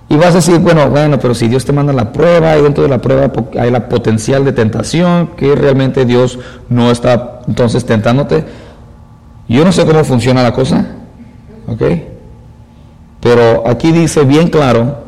y 0.08 0.16
vas 0.16 0.30
a 0.30 0.36
decir, 0.36 0.58
bueno, 0.60 0.88
bueno, 0.88 1.18
pero 1.18 1.34
si 1.34 1.46
Dios 1.46 1.66
te 1.66 1.72
manda 1.74 1.92
la 1.92 2.10
prueba 2.10 2.56
y 2.56 2.62
dentro 2.62 2.84
de 2.84 2.88
la 2.88 3.02
prueba 3.02 3.30
hay 3.60 3.70
la 3.70 3.90
potencial 3.90 4.46
de 4.46 4.52
tentación, 4.52 5.32
que 5.36 5.54
realmente 5.54 6.06
Dios 6.06 6.38
no 6.70 6.90
está 6.90 7.40
entonces 7.46 7.84
tentándote. 7.84 8.46
Yo 9.46 9.62
no 9.62 9.72
sé 9.72 9.84
cómo 9.84 10.04
funciona 10.04 10.42
la 10.42 10.54
cosa, 10.54 10.86
¿ok? 11.66 11.82
Pero 13.20 13.66
aquí 13.66 13.92
dice 13.92 14.24
bien 14.24 14.48
claro, 14.48 14.98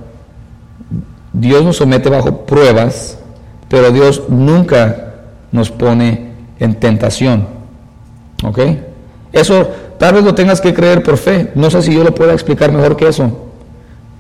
Dios 1.33 1.65
nos 1.65 1.77
somete 1.77 2.09
bajo 2.09 2.45
pruebas, 2.45 3.19
pero 3.69 3.91
Dios 3.91 4.23
nunca 4.29 5.15
nos 5.53 5.71
pone 5.71 6.31
en 6.59 6.75
tentación, 6.75 7.47
¿ok? 8.45 8.59
Eso 9.33 9.69
tal 9.99 10.15
vez 10.15 10.25
lo 10.25 10.35
tengas 10.35 10.61
que 10.61 10.75
creer 10.75 11.03
por 11.03 11.17
fe, 11.17 11.51
no 11.55 11.71
sé 11.71 11.83
si 11.83 11.95
yo 11.95 12.03
lo 12.03 12.15
pueda 12.15 12.33
explicar 12.33 12.73
mejor 12.73 12.97
que 12.97 13.09
eso. 13.09 13.47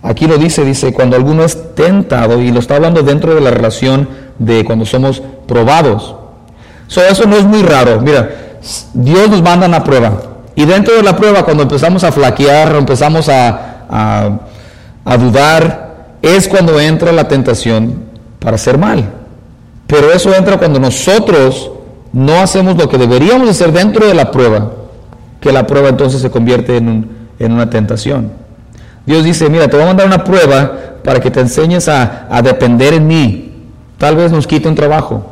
Aquí 0.02 0.26
lo 0.26 0.38
dice, 0.38 0.64
dice, 0.64 0.92
cuando 0.92 1.16
alguno 1.16 1.44
es 1.44 1.74
tentado, 1.74 2.40
y 2.40 2.50
lo 2.50 2.60
está 2.60 2.76
hablando 2.76 3.02
dentro 3.02 3.34
de 3.34 3.40
la 3.40 3.50
relación 3.50 4.08
de 4.38 4.64
cuando 4.64 4.86
somos 4.86 5.22
probados. 5.46 6.14
eso 6.88 7.26
no 7.26 7.36
es 7.36 7.44
muy 7.44 7.62
raro. 7.62 8.00
Mira, 8.00 8.30
Dios 8.94 9.28
nos 9.28 9.42
manda 9.42 9.66
una 9.66 9.84
prueba. 9.84 10.22
Y 10.54 10.64
dentro 10.64 10.94
de 10.94 11.02
la 11.02 11.16
prueba, 11.16 11.44
cuando 11.44 11.64
empezamos 11.64 12.02
a 12.04 12.12
flaquear, 12.12 12.74
empezamos 12.76 13.28
a, 13.28 13.69
a 13.90 15.16
dudar, 15.18 16.16
es 16.22 16.48
cuando 16.48 16.78
entra 16.78 17.12
la 17.12 17.28
tentación 17.28 18.04
para 18.38 18.56
hacer 18.56 18.78
mal. 18.78 19.10
Pero 19.86 20.12
eso 20.12 20.34
entra 20.34 20.58
cuando 20.58 20.78
nosotros 20.78 21.70
no 22.12 22.40
hacemos 22.40 22.76
lo 22.76 22.88
que 22.88 22.98
deberíamos 22.98 23.48
hacer 23.48 23.72
dentro 23.72 24.06
de 24.06 24.14
la 24.14 24.30
prueba, 24.30 24.70
que 25.40 25.52
la 25.52 25.66
prueba 25.66 25.88
entonces 25.88 26.20
se 26.20 26.30
convierte 26.30 26.76
en, 26.76 27.10
en 27.38 27.52
una 27.52 27.68
tentación. 27.68 28.30
Dios 29.06 29.24
dice, 29.24 29.48
mira, 29.48 29.66
te 29.68 29.76
voy 29.76 29.84
a 29.84 29.88
mandar 29.88 30.06
una 30.06 30.22
prueba 30.22 30.90
para 31.02 31.20
que 31.20 31.30
te 31.30 31.40
enseñes 31.40 31.88
a, 31.88 32.40
depender 32.42 32.94
en 32.94 33.06
mí. 33.06 33.52
Tal 33.98 34.16
vez 34.16 34.30
nos 34.30 34.46
quite 34.46 34.68
un 34.68 34.74
trabajo. 34.74 35.24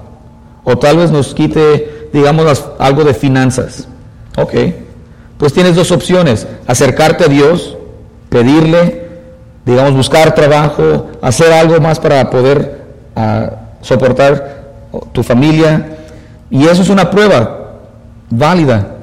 O 0.64 0.76
tal 0.78 0.96
vez 0.98 1.10
nos 1.10 1.34
quite, 1.34 2.08
digamos, 2.12 2.64
algo 2.78 3.04
de 3.04 3.14
finanzas. 3.14 3.86
Ok. 4.36 4.54
Pues 5.38 5.52
tienes 5.52 5.76
dos 5.76 5.92
opciones. 5.92 6.46
Acercarte 6.66 7.24
a 7.24 7.28
Dios, 7.28 7.76
pedirle, 8.28 9.08
digamos, 9.64 9.94
buscar 9.94 10.34
trabajo, 10.34 11.08
hacer 11.20 11.52
algo 11.52 11.80
más 11.80 11.98
para 11.98 12.28
poder 12.30 12.82
ah, 13.16 13.50
soportar 13.80 14.58
tu 15.12 15.22
familia. 15.22 15.98
Y 16.50 16.66
eso 16.66 16.82
es 16.82 16.88
una 16.88 17.10
prueba 17.10 17.72
válida. 18.30 18.94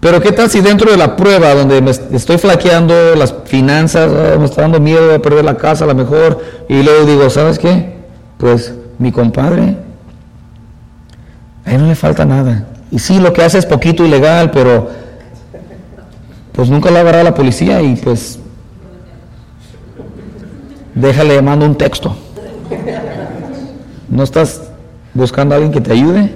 Pero 0.00 0.20
¿qué 0.20 0.32
tal 0.32 0.50
si 0.50 0.60
dentro 0.60 0.90
de 0.90 0.96
la 0.96 1.14
prueba 1.14 1.54
donde 1.54 1.80
me 1.80 1.92
estoy 1.92 2.36
flaqueando 2.36 3.14
las 3.14 3.34
finanzas, 3.44 4.10
ah, 4.12 4.36
me 4.38 4.46
está 4.46 4.62
dando 4.62 4.80
miedo 4.80 5.08
de 5.08 5.20
perder 5.20 5.44
la 5.44 5.56
casa 5.56 5.84
a 5.84 5.86
lo 5.86 5.94
mejor, 5.94 6.40
y 6.68 6.82
luego 6.82 7.04
digo, 7.06 7.30
¿sabes 7.30 7.58
qué? 7.58 7.92
Pues 8.38 8.74
mi 8.98 9.12
compadre, 9.12 9.76
a 11.64 11.72
él 11.72 11.80
no 11.82 11.86
le 11.86 11.94
falta 11.94 12.24
nada. 12.24 12.66
Y 12.90 12.98
sí, 12.98 13.20
lo 13.20 13.32
que 13.32 13.42
hace 13.42 13.58
es 13.58 13.66
poquito 13.66 14.04
ilegal, 14.04 14.50
pero 14.50 14.90
pues 16.52 16.68
nunca 16.68 16.90
lo 16.90 16.98
agarra 16.98 17.22
la 17.22 17.34
policía 17.34 17.82
y 17.82 17.96
pues 17.96 18.38
déjale 20.94 21.40
mando 21.42 21.66
un 21.66 21.76
texto. 21.76 22.14
¿No 24.08 24.22
estás 24.22 24.62
buscando 25.14 25.54
a 25.54 25.56
alguien 25.56 25.72
que 25.72 25.80
te 25.80 25.92
ayude? 25.92 26.34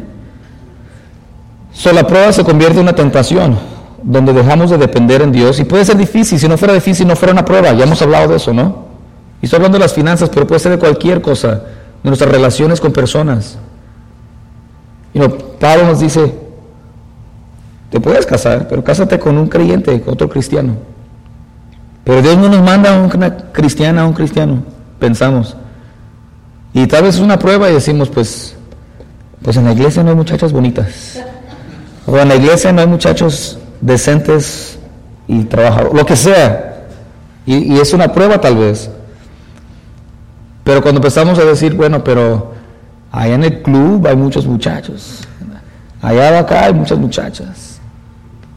So, 1.73 1.93
la 1.93 2.07
prueba 2.07 2.33
se 2.33 2.43
convierte 2.43 2.77
en 2.77 2.85
una 2.85 2.95
tentación, 2.95 3.59
donde 4.03 4.33
dejamos 4.33 4.71
de 4.71 4.79
depender 4.79 5.21
en 5.21 5.31
Dios. 5.31 5.61
Y 5.61 5.65
puede 5.65 5.85
ser 5.85 5.99
difícil, 5.99 6.39
si 6.39 6.49
no 6.49 6.57
fuera 6.57 6.73
difícil, 6.73 7.07
no 7.07 7.15
fuera 7.17 7.33
una 7.33 7.45
prueba. 7.45 7.75
Ya 7.75 7.85
hemos 7.85 8.01
hablado 8.01 8.29
de 8.29 8.37
eso, 8.37 8.55
¿no? 8.55 8.87
Y 9.43 9.45
estoy 9.45 9.59
hablando 9.59 9.77
de 9.77 9.85
las 9.85 9.93
finanzas, 9.93 10.31
pero 10.31 10.47
puede 10.47 10.59
ser 10.59 10.73
de 10.73 10.79
cualquier 10.79 11.21
cosa, 11.21 11.51
de 12.03 12.09
nuestras 12.09 12.31
relaciones 12.31 12.81
con 12.81 12.93
personas. 12.93 13.59
Y 15.13 15.19
no, 15.19 15.29
Pablo 15.29 15.85
nos 15.85 16.01
dice, 16.01 16.46
te 17.97 18.01
puedes 18.01 18.27
casar, 18.27 18.69
pero 18.69 18.85
cásate 18.85 19.19
con 19.19 19.39
un 19.39 19.49
creyente, 19.49 19.99
con 20.03 20.13
otro 20.13 20.29
cristiano. 20.29 20.75
Pero 22.05 22.21
Dios 22.21 22.37
no 22.37 22.51
nos 22.51 22.61
manda 22.61 22.95
a 22.95 23.01
una 23.01 23.37
cristiana, 23.53 24.03
a 24.03 24.07
un 24.07 24.13
cristiano, 24.13 24.63
pensamos. 24.99 25.57
Y 26.75 26.87
tal 26.87 27.05
vez 27.05 27.15
es 27.15 27.23
una 27.23 27.39
prueba 27.39 27.71
y 27.71 27.73
decimos, 27.73 28.11
pues, 28.11 28.55
pues 29.41 29.57
en 29.57 29.65
la 29.65 29.73
iglesia 29.73 30.03
no 30.03 30.11
hay 30.11 30.15
muchachas 30.15 30.53
bonitas. 30.53 31.23
O 32.07 32.19
en 32.19 32.29
la 32.29 32.37
iglesia 32.37 32.71
no 32.71 32.83
hay 32.83 32.87
muchachos 32.87 33.59
decentes 33.81 34.79
y 35.27 35.45
trabajadores, 35.45 35.95
lo 35.95 36.05
que 36.05 36.17
sea. 36.17 36.85
Y, 37.47 37.79
es 37.79 37.95
una 37.95 38.13
prueba 38.13 38.39
tal 38.39 38.57
vez. 38.57 38.91
Pero 40.65 40.83
cuando 40.83 40.99
empezamos 40.99 41.39
a 41.39 41.45
decir, 41.45 41.73
bueno, 41.73 42.05
pero 42.05 42.53
allá 43.11 43.37
en 43.37 43.45
el 43.45 43.63
club 43.63 44.07
hay 44.07 44.17
muchos 44.17 44.47
muchachos, 44.47 45.23
allá 46.03 46.33
de 46.33 46.39
acá 46.39 46.67
hay 46.67 46.75
muchas 46.75 46.99
muchachas. 46.99 47.66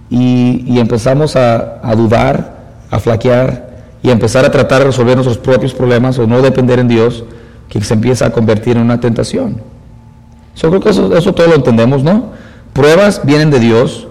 Y, 0.10 0.80
empezamos 0.80 1.36
a, 1.36 1.80
dudar, 1.96 2.58
a 2.90 3.00
flaquear 3.00 3.70
y 4.02 4.10
a 4.10 4.12
empezar 4.12 4.46
a 4.46 4.52
tratar 4.52 4.80
de 4.80 4.86
resolver 4.86 5.16
nuestros 5.16 5.38
propios 5.38 5.74
problemas 5.74 6.18
o 6.18 6.26
no 6.26 6.42
depender 6.42 6.80
en 6.80 6.88
Dios, 6.88 7.24
que 7.68 7.82
se 7.82 7.94
empieza 7.94 8.26
a 8.26 8.32
convertir 8.32 8.78
en 8.78 8.84
una 8.84 9.00
tentación. 9.00 9.62
Yo 10.56 10.70
creo 10.70 10.82
que 10.82 10.90
eso, 10.90 11.16
eso 11.16 11.34
todo 11.34 11.48
lo 11.48 11.56
entendemos, 11.56 12.04
¿no? 12.04 12.32
Pruebas 12.74 13.22
vienen 13.24 13.52
de 13.52 13.60
Dios, 13.60 14.08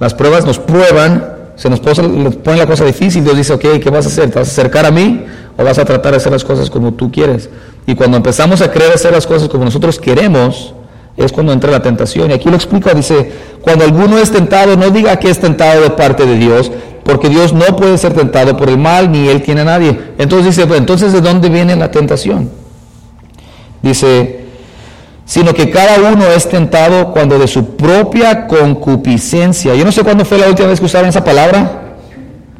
las 0.00 0.14
pruebas 0.14 0.44
nos 0.44 0.58
prueban, 0.58 1.36
se 1.56 1.70
nos 1.70 1.80
pone 1.80 2.58
la 2.58 2.66
cosa 2.66 2.84
difícil, 2.84 3.24
Dios 3.24 3.36
dice, 3.36 3.52
ok, 3.54 3.80
¿qué 3.82 3.90
vas 3.90 4.06
a 4.06 4.08
hacer? 4.08 4.30
¿Te 4.30 4.38
vas 4.38 4.48
a 4.48 4.50
acercar 4.50 4.84
a 4.84 4.90
mí 4.90 5.24
o 5.56 5.64
vas 5.64 5.78
a 5.78 5.84
tratar 5.84 6.12
de 6.12 6.18
hacer 6.18 6.32
las 6.32 6.44
cosas 6.44 6.68
como 6.68 6.92
tú 6.92 7.10
quieres? 7.10 7.48
Y 7.86 7.94
cuando 7.94 8.16
empezamos 8.16 8.60
a 8.60 8.70
querer 8.70 8.92
hacer 8.92 9.12
las 9.12 9.26
cosas 9.26 9.48
como 9.48 9.64
nosotros 9.64 9.98
queremos, 9.98 10.74
es 11.16 11.32
cuando 11.32 11.52
entra 11.52 11.70
la 11.70 11.82
tentación. 11.82 12.30
Y 12.30 12.34
aquí 12.34 12.48
lo 12.48 12.56
explica, 12.56 12.92
dice, 12.94 13.32
cuando 13.62 13.84
alguno 13.84 14.18
es 14.18 14.30
tentado, 14.30 14.76
no 14.76 14.90
diga 14.90 15.16
que 15.16 15.30
es 15.30 15.38
tentado 15.38 15.82
de 15.82 15.90
parte 15.90 16.26
de 16.26 16.36
Dios, 16.36 16.70
porque 17.04 17.28
Dios 17.28 17.52
no 17.52 17.64
puede 17.76 17.96
ser 17.98 18.12
tentado 18.12 18.56
por 18.56 18.68
el 18.68 18.78
mal, 18.78 19.10
ni 19.10 19.28
Él 19.28 19.42
tiene 19.42 19.62
a 19.62 19.64
nadie. 19.64 19.98
Entonces 20.18 20.56
dice, 20.56 20.66
pues, 20.66 20.80
entonces 20.80 21.12
¿de 21.12 21.20
dónde 21.20 21.48
viene 21.48 21.76
la 21.76 21.90
tentación? 21.90 22.50
Dice, 23.82 24.46
sino 25.24 25.54
que 25.54 25.70
cada 25.70 26.12
uno 26.12 26.26
es 26.26 26.48
tentado 26.48 27.12
cuando 27.12 27.38
de 27.38 27.48
su 27.48 27.76
propia 27.76 28.46
concupiscencia. 28.46 29.74
Yo 29.74 29.84
no 29.84 29.92
sé 29.92 30.02
cuándo 30.02 30.24
fue 30.24 30.38
la 30.38 30.48
última 30.48 30.68
vez 30.68 30.80
que 30.80 30.86
usaron 30.86 31.08
esa 31.08 31.24
palabra, 31.24 31.96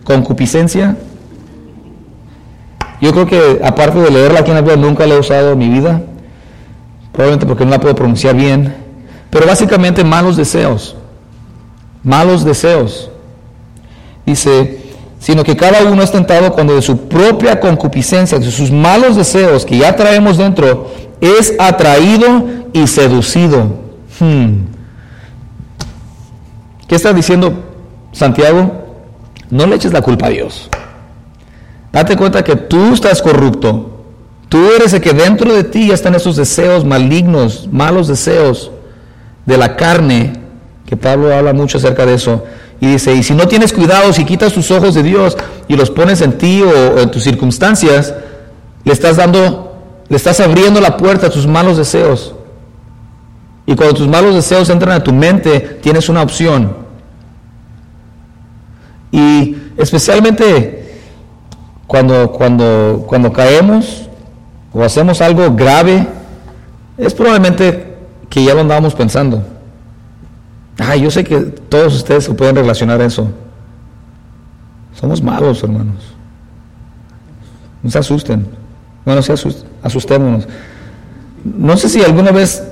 concupiscencia. 0.05 0.97
Yo 3.01 3.13
creo 3.13 3.27
que 3.27 3.61
aparte 3.63 3.99
de 4.01 4.11
leerla 4.11 4.41
aquí 4.41 4.51
en 4.51 4.57
la 4.57 4.63
Biblia, 4.63 4.77
nunca 4.77 5.07
la 5.07 5.15
he 5.15 5.19
usado 5.19 5.53
en 5.53 5.59
mi 5.59 5.69
vida, 5.69 6.03
probablemente 7.17 7.47
porque 7.47 7.65
no 7.65 7.71
la 7.71 7.81
puedo 7.81 7.95
pronunciar 7.95 8.37
bien, 8.37 8.77
pero 9.31 9.47
básicamente 9.47 10.05
malos 10.05 10.37
deseos, 10.37 10.95
malos 12.03 12.45
deseos. 12.45 13.11
Dice, 14.27 14.83
sino 15.19 15.43
que 15.43 15.57
cada 15.57 15.83
uno 15.85 16.03
es 16.03 16.13
tentado 16.13 16.53
cuando 16.53 16.75
de 16.75 16.83
su 16.83 17.09
propia 17.09 17.59
concupiscencia, 17.59 18.39
de 18.39 18.51
sus 18.51 18.71
malos 18.71 19.17
deseos 19.17 19.65
que 19.65 19.79
ya 19.79 19.97
traemos 19.97 20.37
dentro, 20.37 20.91
es 21.21 21.55
atraído 21.59 22.45
y 22.75 22.87
seducido. 22.87 23.63
Hmm. 24.21 24.67
¿Qué 26.87 26.97
está 26.97 27.15
diciendo 27.15 27.55
Santiago? 28.13 28.85
No 29.49 29.67
le 29.67 29.77
eches 29.77 29.93
la 29.93 30.03
culpa 30.03 30.27
a 30.27 30.31
Dios. 30.31 30.69
Date 31.93 32.15
cuenta 32.15 32.45
que 32.45 32.57
tú 32.57 32.93
estás 32.93 33.23
corrupto. 33.23 33.96
Tú 34.49 34.71
eres 34.71 34.93
el 34.93 35.01
que 35.01 35.13
dentro 35.13 35.53
de 35.53 35.65
ti 35.65 35.89
ya 35.89 35.95
están 35.95 36.15
esos 36.15 36.37
deseos 36.37 36.85
malignos, 36.85 37.69
malos 37.71 38.09
deseos 38.09 38.71
de 39.45 39.57
la 39.57 39.77
carne, 39.77 40.35
que 40.87 40.97
Pablo 40.97 41.35
habla 41.35 41.53
mucho 41.53 41.79
acerca 41.79 42.07
de 42.07 42.15
eso. 42.15 42.45
Y 42.81 42.87
dice, 42.87 43.15
y 43.15 43.23
si 43.23 43.35
no 43.35 43.49
tienes 43.49 43.73
cuidado, 43.73 44.13
si 44.13 44.25
quitas 44.25 44.53
tus 44.53 44.71
ojos 44.71 44.95
de 44.95 45.03
Dios 45.03 45.37
y 45.67 45.77
los 45.77 45.91
pones 45.91 46.21
en 46.21 46.39
ti 46.39 46.63
o 46.63 46.99
en 46.99 47.11
tus 47.11 47.25
circunstancias, 47.25 48.15
le 48.85 48.93
estás 48.93 49.17
dando 49.17 49.67
le 50.09 50.17
estás 50.17 50.41
abriendo 50.41 50.81
la 50.81 50.97
puerta 50.97 51.27
a 51.27 51.31
tus 51.31 51.47
malos 51.47 51.77
deseos. 51.77 52.35
Y 53.67 53.75
cuando 53.75 53.95
tus 53.95 54.07
malos 54.07 54.35
deseos 54.35 54.71
entran 54.71 54.93
a 54.93 55.03
tu 55.03 55.13
mente, 55.13 55.61
tienes 55.83 56.09
una 56.09 56.23
opción. 56.23 56.77
Y 59.11 59.57
especialmente 59.77 61.01
cuando, 61.87 62.31
cuando, 62.31 63.05
cuando 63.09 63.33
caemos 63.33 64.06
o 64.77 64.85
hacemos 64.85 65.23
algo 65.23 65.55
grave, 65.55 66.07
es 66.99 67.15
probablemente 67.15 67.97
que 68.29 68.45
ya 68.45 68.53
lo 68.55 68.61
andábamos 68.61 68.95
pensando. 68.95 69.43
Ay, 70.79 71.01
yo 71.01 71.11
sé 71.11 71.25
que 71.25 71.41
todos 71.41 71.95
ustedes 71.95 72.25
se 72.25 72.35
pueden 72.35 72.57
relacionar 72.57 73.01
a 73.01 73.07
eso. 73.07 73.31
Somos 75.01 75.23
malos, 75.23 75.63
hermanos. 75.63 75.97
No 77.83 77.91
se 77.91 77.99
asusten. 77.99 78.47
Bueno, 79.07 79.23
se 79.23 79.33
asustémonos. 79.83 80.47
No 81.43 81.77
sé 81.79 81.89
si 81.89 82.03
alguna 82.03 82.31
vez 82.31 82.63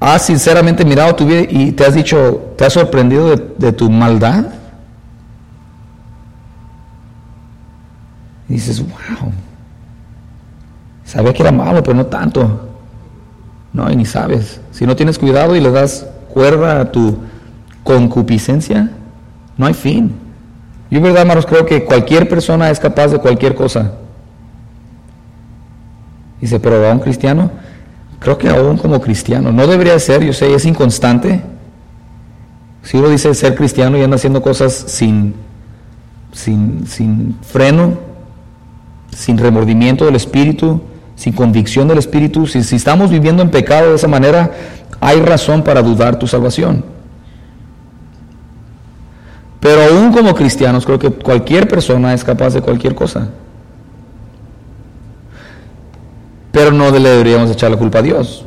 has 0.00 0.22
sinceramente 0.22 0.84
mirado 0.84 1.14
tu 1.14 1.24
vida 1.24 1.42
y 1.48 1.70
te 1.70 1.84
has 1.84 1.94
dicho, 1.94 2.54
te 2.56 2.64
has 2.64 2.72
sorprendido 2.72 3.36
de, 3.36 3.72
tu 3.72 3.90
maldad. 3.90 4.46
Y 8.48 8.54
dices, 8.54 8.80
wow, 8.80 9.32
sabía 11.04 11.32
que 11.32 11.42
era 11.42 11.52
malo, 11.52 11.82
pero 11.82 11.96
no 11.96 12.06
tanto. 12.06 12.68
No, 13.72 13.90
y 13.90 13.96
ni 13.96 14.06
sabes. 14.06 14.60
Si 14.70 14.86
no 14.86 14.96
tienes 14.96 15.18
cuidado 15.18 15.56
y 15.56 15.60
le 15.60 15.70
das 15.70 16.06
cuerda 16.32 16.80
a 16.80 16.92
tu 16.92 17.18
concupiscencia, 17.82 18.90
no 19.56 19.66
hay 19.66 19.74
fin. 19.74 20.12
Yo, 20.90 21.00
verdad, 21.00 21.22
hermanos, 21.22 21.46
creo 21.46 21.66
que 21.66 21.84
cualquier 21.84 22.28
persona 22.28 22.70
es 22.70 22.78
capaz 22.78 23.08
de 23.08 23.18
cualquier 23.18 23.54
cosa. 23.54 23.92
Dice, 26.40 26.60
pero 26.60 26.86
a 26.86 26.92
un 26.92 27.00
cristiano, 27.00 27.50
creo 28.18 28.38
que 28.38 28.48
aún 28.48 28.76
como 28.76 29.00
cristiano, 29.00 29.50
no 29.52 29.66
debería 29.66 29.98
ser, 29.98 30.22
yo 30.24 30.32
sé, 30.32 30.54
es 30.54 30.64
inconstante. 30.64 31.42
Si 32.82 32.96
uno 32.96 33.08
dice 33.08 33.34
ser 33.34 33.54
cristiano 33.54 33.98
y 33.98 34.02
anda 34.02 34.16
haciendo 34.16 34.40
cosas 34.42 34.72
sin, 34.72 35.34
sin, 36.32 36.86
sin 36.86 37.36
freno, 37.42 38.05
sin 39.16 39.38
remordimiento 39.38 40.04
del 40.04 40.14
espíritu, 40.14 40.82
sin 41.16 41.32
convicción 41.32 41.88
del 41.88 41.96
espíritu, 41.96 42.46
si, 42.46 42.58
estamos 42.58 43.10
viviendo 43.10 43.42
en 43.42 43.50
pecado 43.50 43.88
de 43.88 43.96
esa 43.96 44.08
manera, 44.08 44.52
hay 45.00 45.20
razón 45.22 45.62
para 45.62 45.82
dudar 45.82 46.18
tu 46.18 46.26
salvación. 46.26 46.84
Pero 49.58 49.82
aún 49.84 50.12
como 50.12 50.34
cristianos, 50.34 50.84
creo 50.84 50.98
que 50.98 51.10
cualquier 51.10 51.66
persona 51.66 52.12
es 52.12 52.22
capaz 52.22 52.52
de 52.52 52.60
cualquier 52.60 52.94
cosa. 52.94 53.28
Pero 56.52 56.70
no 56.70 56.90
le 56.90 57.08
deberíamos 57.08 57.50
echar 57.50 57.70
la 57.70 57.78
culpa 57.78 58.00
a 58.00 58.02
Dios. 58.02 58.44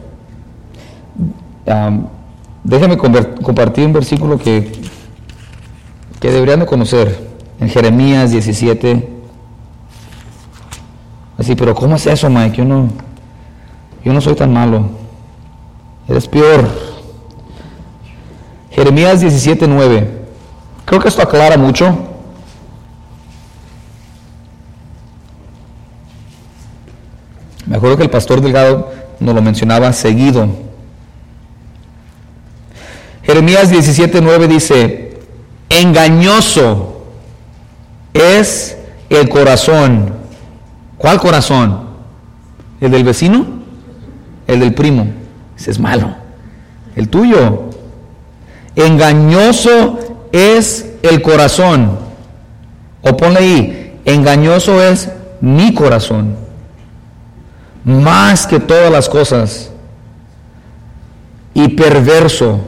déjame 2.63 2.95
compartir 2.95 3.85
un 3.87 3.93
versículo 3.93 4.37
que, 4.37 4.71
que 6.19 6.31
deberían 6.31 6.59
de 6.59 6.67
conocer. 6.67 7.27
En 7.59 7.69
Jeremías 7.69 8.31
17. 8.31 9.18
Así, 11.39 11.55
pero 11.55 11.73
¿cómo 11.73 11.95
es 11.95 12.05
eso, 12.05 12.29
Mike? 12.29 12.57
Yo 12.57 12.65
no, 12.65 12.89
yo 14.03 14.11
no 14.11 14.19
soy 14.19 14.35
tan 14.35 14.51
malo. 14.51 14.89
Eres 16.07 16.27
peor. 16.27 16.67
Jeremías 18.71 19.21
17, 19.21 19.67
9. 19.67 20.19
Creo 20.83 20.99
que 20.99 21.07
esto 21.07 21.21
aclara 21.21 21.57
mucho. 21.57 21.97
Me 27.67 27.77
acuerdo 27.77 27.97
que 27.97 28.03
el 28.03 28.09
pastor 28.09 28.41
Delgado 28.41 28.91
nos 29.19 29.33
lo 29.33 29.41
mencionaba 29.41 29.93
seguido. 29.93 30.47
Jeremías 33.23 33.71
17:9 33.71 34.47
dice, 34.47 35.19
engañoso 35.69 37.03
es 38.13 38.75
el 39.09 39.29
corazón. 39.29 40.18
¿Cuál 40.99 41.17
corazón? 41.17 41.79
¿El 42.81 42.91
del 42.91 43.05
vecino? 43.05 43.45
¿El 44.45 44.59
del 44.59 44.73
primo? 44.73 45.07
Ese 45.57 45.71
es 45.71 45.79
malo. 45.79 46.13
el 46.95 47.07
tuyo. 47.07 47.69
Engañoso 48.75 49.97
es 50.33 50.93
el 51.01 51.21
corazón. 51.21 51.97
O 53.01 53.15
ponle 53.15 53.39
ahí, 53.39 53.99
engañoso 54.03 54.83
es 54.83 55.09
mi 55.39 55.73
corazón. 55.73 56.35
Más 57.85 58.45
que 58.45 58.59
todas 58.59 58.91
las 58.91 59.07
cosas. 59.07 59.71
Y 61.53 61.69
perverso. 61.69 62.59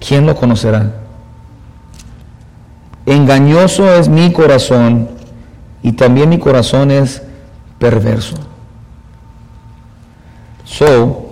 ¿Quién 0.00 0.24
lo 0.24 0.34
conocerá? 0.34 0.90
Engañoso 3.04 3.92
es 3.94 4.08
mi 4.08 4.32
corazón 4.32 5.13
y 5.84 5.92
también 5.92 6.30
mi 6.30 6.38
corazón 6.38 6.90
es 6.90 7.22
perverso. 7.78 8.36
So, 10.64 11.26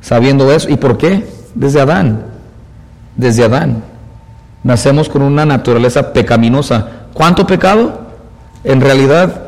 sabiendo 0.00 0.52
eso, 0.52 0.68
¿y 0.68 0.76
por 0.76 0.98
qué? 0.98 1.24
Desde 1.54 1.80
Adán, 1.80 2.26
desde 3.14 3.44
Adán. 3.44 3.84
Nacemos 4.64 5.08
con 5.08 5.22
una 5.22 5.46
naturaleza 5.46 6.12
pecaminosa. 6.12 6.88
¿Cuánto 7.14 7.46
pecado? 7.46 8.08
En 8.64 8.80
realidad, 8.80 9.42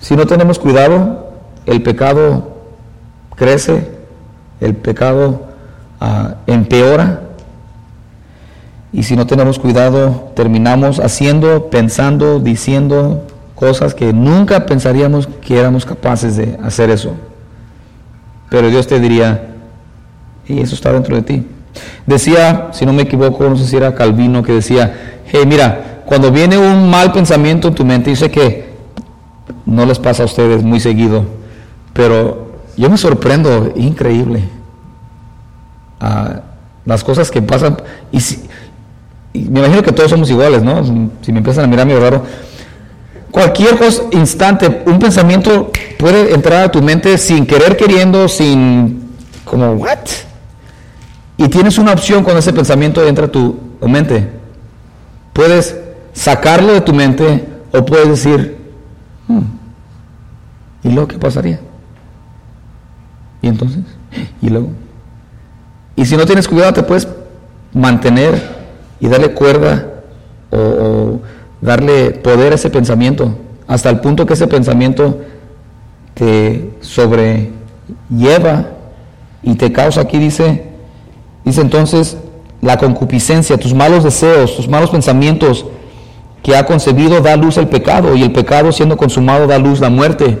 si 0.00 0.14
no 0.14 0.24
tenemos 0.26 0.60
cuidado, 0.60 1.32
el 1.66 1.82
pecado 1.82 2.56
crece, 3.34 3.98
el 4.60 4.76
pecado 4.76 5.48
ah, 6.00 6.36
empeora 6.46 7.31
y 8.92 9.04
si 9.04 9.16
no 9.16 9.26
tenemos 9.26 9.58
cuidado, 9.58 10.32
terminamos 10.34 11.00
haciendo, 11.00 11.70
pensando, 11.70 12.40
diciendo 12.40 13.26
cosas 13.54 13.94
que 13.94 14.12
nunca 14.12 14.66
pensaríamos 14.66 15.28
que 15.40 15.58
éramos 15.58 15.86
capaces 15.86 16.36
de 16.36 16.58
hacer 16.62 16.90
eso. 16.90 17.14
Pero 18.50 18.68
Dios 18.68 18.86
te 18.86 19.00
diría, 19.00 19.54
y 20.46 20.60
eso 20.60 20.74
está 20.74 20.92
dentro 20.92 21.16
de 21.16 21.22
ti. 21.22 21.46
Decía, 22.06 22.68
si 22.72 22.84
no 22.84 22.92
me 22.92 23.02
equivoco, 23.02 23.48
no 23.48 23.56
sé 23.56 23.66
si 23.66 23.76
era 23.76 23.94
Calvino, 23.94 24.42
que 24.42 24.52
decía, 24.52 25.20
hey, 25.26 25.44
mira, 25.46 26.02
cuando 26.04 26.30
viene 26.30 26.58
un 26.58 26.90
mal 26.90 27.12
pensamiento 27.12 27.68
en 27.68 27.74
tu 27.74 27.84
mente, 27.84 28.10
dice 28.10 28.30
que 28.30 28.72
no 29.64 29.86
les 29.86 29.98
pasa 29.98 30.24
a 30.24 30.26
ustedes 30.26 30.62
muy 30.62 30.80
seguido, 30.80 31.24
pero 31.94 32.52
yo 32.76 32.90
me 32.90 32.98
sorprendo, 32.98 33.72
increíble, 33.76 34.42
las 36.84 37.04
cosas 37.04 37.30
que 37.30 37.40
pasan. 37.40 37.76
Y 38.10 38.20
si, 38.20 38.42
me 39.32 39.60
imagino 39.60 39.82
que 39.82 39.92
todos 39.92 40.10
somos 40.10 40.30
iguales, 40.30 40.62
¿no? 40.62 40.84
Si 41.22 41.32
me 41.32 41.38
empiezan 41.38 41.64
a 41.64 41.66
mirar 41.66 41.86
medio 41.86 42.00
raro. 42.00 42.22
Cualquier 43.30 43.78
instante, 44.10 44.82
un 44.86 44.98
pensamiento 44.98 45.70
puede 45.98 46.34
entrar 46.34 46.64
a 46.64 46.70
tu 46.70 46.82
mente 46.82 47.16
sin 47.16 47.46
querer 47.46 47.76
queriendo, 47.76 48.28
sin 48.28 49.10
como, 49.44 49.72
¿what? 49.72 49.98
Y 51.38 51.48
tienes 51.48 51.78
una 51.78 51.92
opción 51.92 52.22
cuando 52.24 52.40
ese 52.40 52.52
pensamiento 52.52 53.06
entra 53.06 53.26
a 53.26 53.28
tu 53.28 53.58
mente. 53.80 54.28
Puedes 55.32 55.76
sacarlo 56.12 56.74
de 56.74 56.82
tu 56.82 56.92
mente 56.92 57.48
o 57.72 57.84
puedes 57.84 58.08
decir, 58.08 58.58
hmm, 59.28 59.40
¿y 60.84 60.90
luego 60.90 61.08
qué 61.08 61.18
pasaría? 61.18 61.58
¿Y 63.40 63.48
entonces? 63.48 63.82
¿Y 64.42 64.50
luego? 64.50 64.70
Y 65.96 66.04
si 66.04 66.16
no 66.16 66.26
tienes 66.26 66.48
cuidado 66.48 66.74
te 66.74 66.82
puedes 66.82 67.08
mantener 67.72 68.51
y 69.02 69.08
darle 69.08 69.32
cuerda 69.32 69.88
o, 70.50 71.20
darle 71.60 72.12
poder 72.12 72.52
a 72.52 72.54
ese 72.54 72.70
pensamiento, 72.70 73.36
hasta 73.66 73.90
el 73.90 74.00
punto 74.00 74.26
que 74.26 74.34
ese 74.34 74.46
pensamiento 74.46 75.20
te 76.14 76.70
sobrelleva 76.80 78.66
y 79.42 79.54
te 79.56 79.72
causa, 79.72 80.02
aquí 80.02 80.18
dice, 80.18 80.68
dice 81.44 81.60
entonces, 81.60 82.16
la 82.60 82.78
concupiscencia, 82.78 83.58
tus 83.58 83.74
malos 83.74 84.04
deseos, 84.04 84.56
tus 84.56 84.68
malos 84.68 84.90
pensamientos 84.90 85.66
que 86.42 86.56
ha 86.56 86.64
concebido 86.64 87.20
da 87.20 87.36
luz 87.36 87.56
el 87.56 87.68
pecado 87.68 88.14
y 88.14 88.22
el 88.22 88.32
pecado 88.32 88.70
siendo 88.70 88.96
consumado 88.96 89.48
da 89.48 89.58
luz 89.58 89.80
la 89.80 89.90
muerte. 89.90 90.38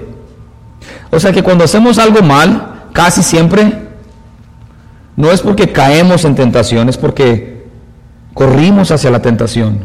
O 1.10 1.18
sea 1.18 1.32
que 1.32 1.42
cuando 1.42 1.64
hacemos 1.64 1.98
algo 1.98 2.22
mal, 2.22 2.84
casi 2.92 3.22
siempre, 3.24 3.88
no 5.16 5.32
es 5.32 5.40
porque 5.40 5.72
caemos 5.72 6.24
en 6.24 6.36
tentación, 6.36 6.88
es 6.88 6.96
porque 6.96 7.61
corrimos 8.34 8.90
hacia 8.90 9.10
la 9.10 9.20
tentación. 9.20 9.80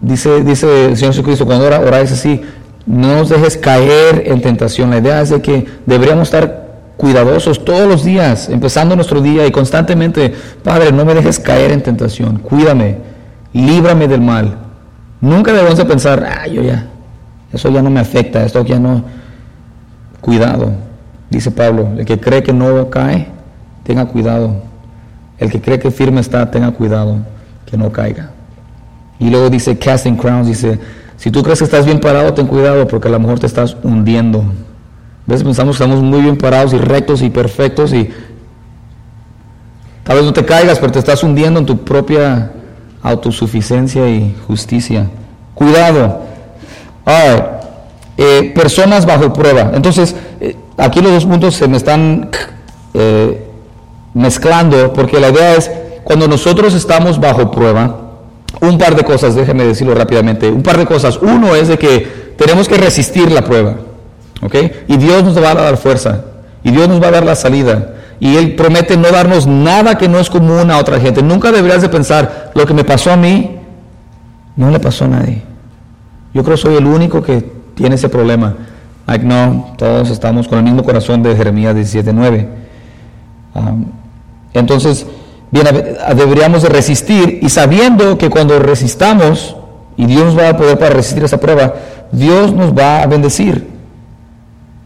Dice, 0.00 0.44
dice 0.44 0.86
el 0.86 0.96
Señor 0.96 1.14
Jesucristo, 1.14 1.46
cuando 1.46 1.66
ora, 1.66 1.80
oráis 1.80 2.12
así, 2.12 2.40
no 2.86 3.16
nos 3.16 3.28
dejes 3.28 3.56
caer 3.56 4.22
en 4.26 4.40
tentación. 4.40 4.90
La 4.90 4.98
idea 4.98 5.20
es 5.20 5.30
de 5.30 5.42
que 5.42 5.66
deberíamos 5.84 6.28
estar 6.28 6.66
cuidadosos 6.96 7.64
todos 7.64 7.88
los 7.88 8.04
días, 8.04 8.48
empezando 8.48 8.94
nuestro 8.94 9.20
día 9.20 9.46
y 9.46 9.50
constantemente, 9.50 10.32
Padre, 10.62 10.92
no 10.92 11.04
me 11.04 11.14
dejes 11.14 11.38
caer 11.38 11.72
en 11.72 11.82
tentación, 11.82 12.38
cuídame, 12.38 12.98
líbrame 13.52 14.08
del 14.08 14.20
mal. 14.20 14.56
Nunca 15.20 15.52
debemos 15.52 15.76
de 15.76 15.84
pensar, 15.84 16.24
ah, 16.24 16.46
yo 16.46 16.62
ya, 16.62 16.86
eso 17.52 17.68
ya 17.70 17.82
no 17.82 17.90
me 17.90 18.00
afecta, 18.00 18.44
esto 18.44 18.64
ya 18.64 18.78
no. 18.78 19.04
Cuidado, 20.20 20.72
dice 21.30 21.50
Pablo, 21.50 21.88
el 21.98 22.04
que 22.04 22.18
cree 22.18 22.42
que 22.42 22.52
no 22.52 22.88
cae, 22.88 23.28
tenga 23.86 24.06
cuidado. 24.06 24.56
El 25.38 25.50
que 25.50 25.60
cree 25.60 25.78
que 25.78 25.90
firme 25.90 26.20
está, 26.20 26.50
tenga 26.50 26.72
cuidado 26.72 27.18
que 27.64 27.76
no 27.76 27.92
caiga. 27.92 28.30
Y 29.18 29.30
luego 29.30 29.48
dice 29.48 29.78
casting 29.78 30.16
crowns, 30.16 30.46
dice, 30.46 30.78
si 31.16 31.30
tú 31.30 31.42
crees 31.42 31.60
que 31.60 31.64
estás 31.64 31.86
bien 31.86 32.00
parado, 32.00 32.34
ten 32.34 32.46
cuidado 32.46 32.86
porque 32.86 33.08
a 33.08 33.10
lo 33.10 33.20
mejor 33.20 33.38
te 33.38 33.46
estás 33.46 33.76
hundiendo. 33.82 34.40
A 34.40 35.30
veces 35.30 35.44
pensamos 35.44 35.76
que 35.76 35.84
estamos 35.84 36.02
muy 36.02 36.20
bien 36.20 36.36
parados 36.36 36.72
y 36.72 36.78
rectos 36.78 37.22
y 37.22 37.30
perfectos 37.30 37.92
y 37.92 38.10
tal 40.04 40.16
vez 40.16 40.24
no 40.24 40.32
te 40.32 40.44
caigas, 40.44 40.78
pero 40.78 40.92
te 40.92 40.98
estás 40.98 41.22
hundiendo 41.22 41.60
en 41.60 41.66
tu 41.66 41.78
propia 41.78 42.52
autosuficiencia 43.02 44.08
y 44.08 44.34
justicia. 44.46 45.06
Cuidado. 45.54 46.22
Eh, 48.16 48.52
personas 48.54 49.06
bajo 49.06 49.32
prueba. 49.32 49.72
Entonces, 49.74 50.14
eh, 50.40 50.56
aquí 50.76 51.00
los 51.00 51.12
dos 51.12 51.26
puntos 51.26 51.54
se 51.54 51.68
me 51.68 51.76
están 51.76 52.30
eh, 52.94 53.45
mezclando, 54.16 54.94
porque 54.94 55.20
la 55.20 55.28
idea 55.28 55.54
es, 55.56 55.70
cuando 56.02 56.26
nosotros 56.26 56.74
estamos 56.74 57.20
bajo 57.20 57.50
prueba, 57.50 58.00
un 58.60 58.78
par 58.78 58.96
de 58.96 59.04
cosas, 59.04 59.34
déjeme 59.34 59.64
decirlo 59.64 59.94
rápidamente, 59.94 60.48
un 60.50 60.62
par 60.62 60.78
de 60.78 60.86
cosas. 60.86 61.18
Uno 61.20 61.54
es 61.54 61.68
de 61.68 61.78
que 61.78 62.34
tenemos 62.38 62.66
que 62.66 62.78
resistir 62.78 63.30
la 63.30 63.42
prueba, 63.42 63.74
¿ok? 64.42 64.54
Y 64.88 64.96
Dios 64.96 65.22
nos 65.22 65.36
va 65.40 65.50
a 65.50 65.54
dar 65.54 65.76
fuerza, 65.76 66.24
y 66.64 66.70
Dios 66.70 66.88
nos 66.88 67.02
va 67.02 67.08
a 67.08 67.10
dar 67.10 67.26
la 67.26 67.34
salida. 67.34 67.92
Y 68.18 68.36
Él 68.36 68.56
promete 68.56 68.96
no 68.96 69.10
darnos 69.10 69.46
nada 69.46 69.98
que 69.98 70.08
no 70.08 70.18
es 70.18 70.30
común 70.30 70.70
a 70.70 70.78
otra 70.78 70.98
gente. 70.98 71.22
Nunca 71.22 71.52
deberías 71.52 71.82
de 71.82 71.90
pensar, 71.90 72.52
lo 72.54 72.64
que 72.64 72.72
me 72.72 72.84
pasó 72.84 73.12
a 73.12 73.16
mí, 73.18 73.58
no 74.56 74.70
le 74.70 74.80
pasó 74.80 75.04
a 75.04 75.08
nadie. 75.08 75.42
Yo 76.32 76.42
creo 76.42 76.56
que 76.56 76.62
soy 76.62 76.76
el 76.76 76.86
único 76.86 77.22
que 77.22 77.44
tiene 77.74 77.96
ese 77.96 78.08
problema. 78.08 78.54
Like, 79.06 79.26
no, 79.26 79.74
todos 79.76 80.08
estamos 80.08 80.48
con 80.48 80.58
el 80.58 80.64
mismo 80.64 80.82
corazón 80.82 81.22
de 81.22 81.36
Jeremías 81.36 81.76
17.9. 81.76 82.48
Entonces, 84.58 85.06
bien, 85.50 85.66
deberíamos 86.16 86.62
de 86.62 86.68
resistir 86.68 87.40
y 87.42 87.48
sabiendo 87.48 88.18
que 88.18 88.30
cuando 88.30 88.58
resistamos, 88.58 89.56
y 89.96 90.06
Dios 90.06 90.26
nos 90.26 90.38
va 90.38 90.50
a 90.50 90.56
poder 90.56 90.78
para 90.78 90.94
resistir 90.94 91.24
esa 91.24 91.38
prueba, 91.38 91.74
Dios 92.12 92.52
nos 92.52 92.72
va 92.72 93.02
a 93.02 93.06
bendecir. 93.06 93.66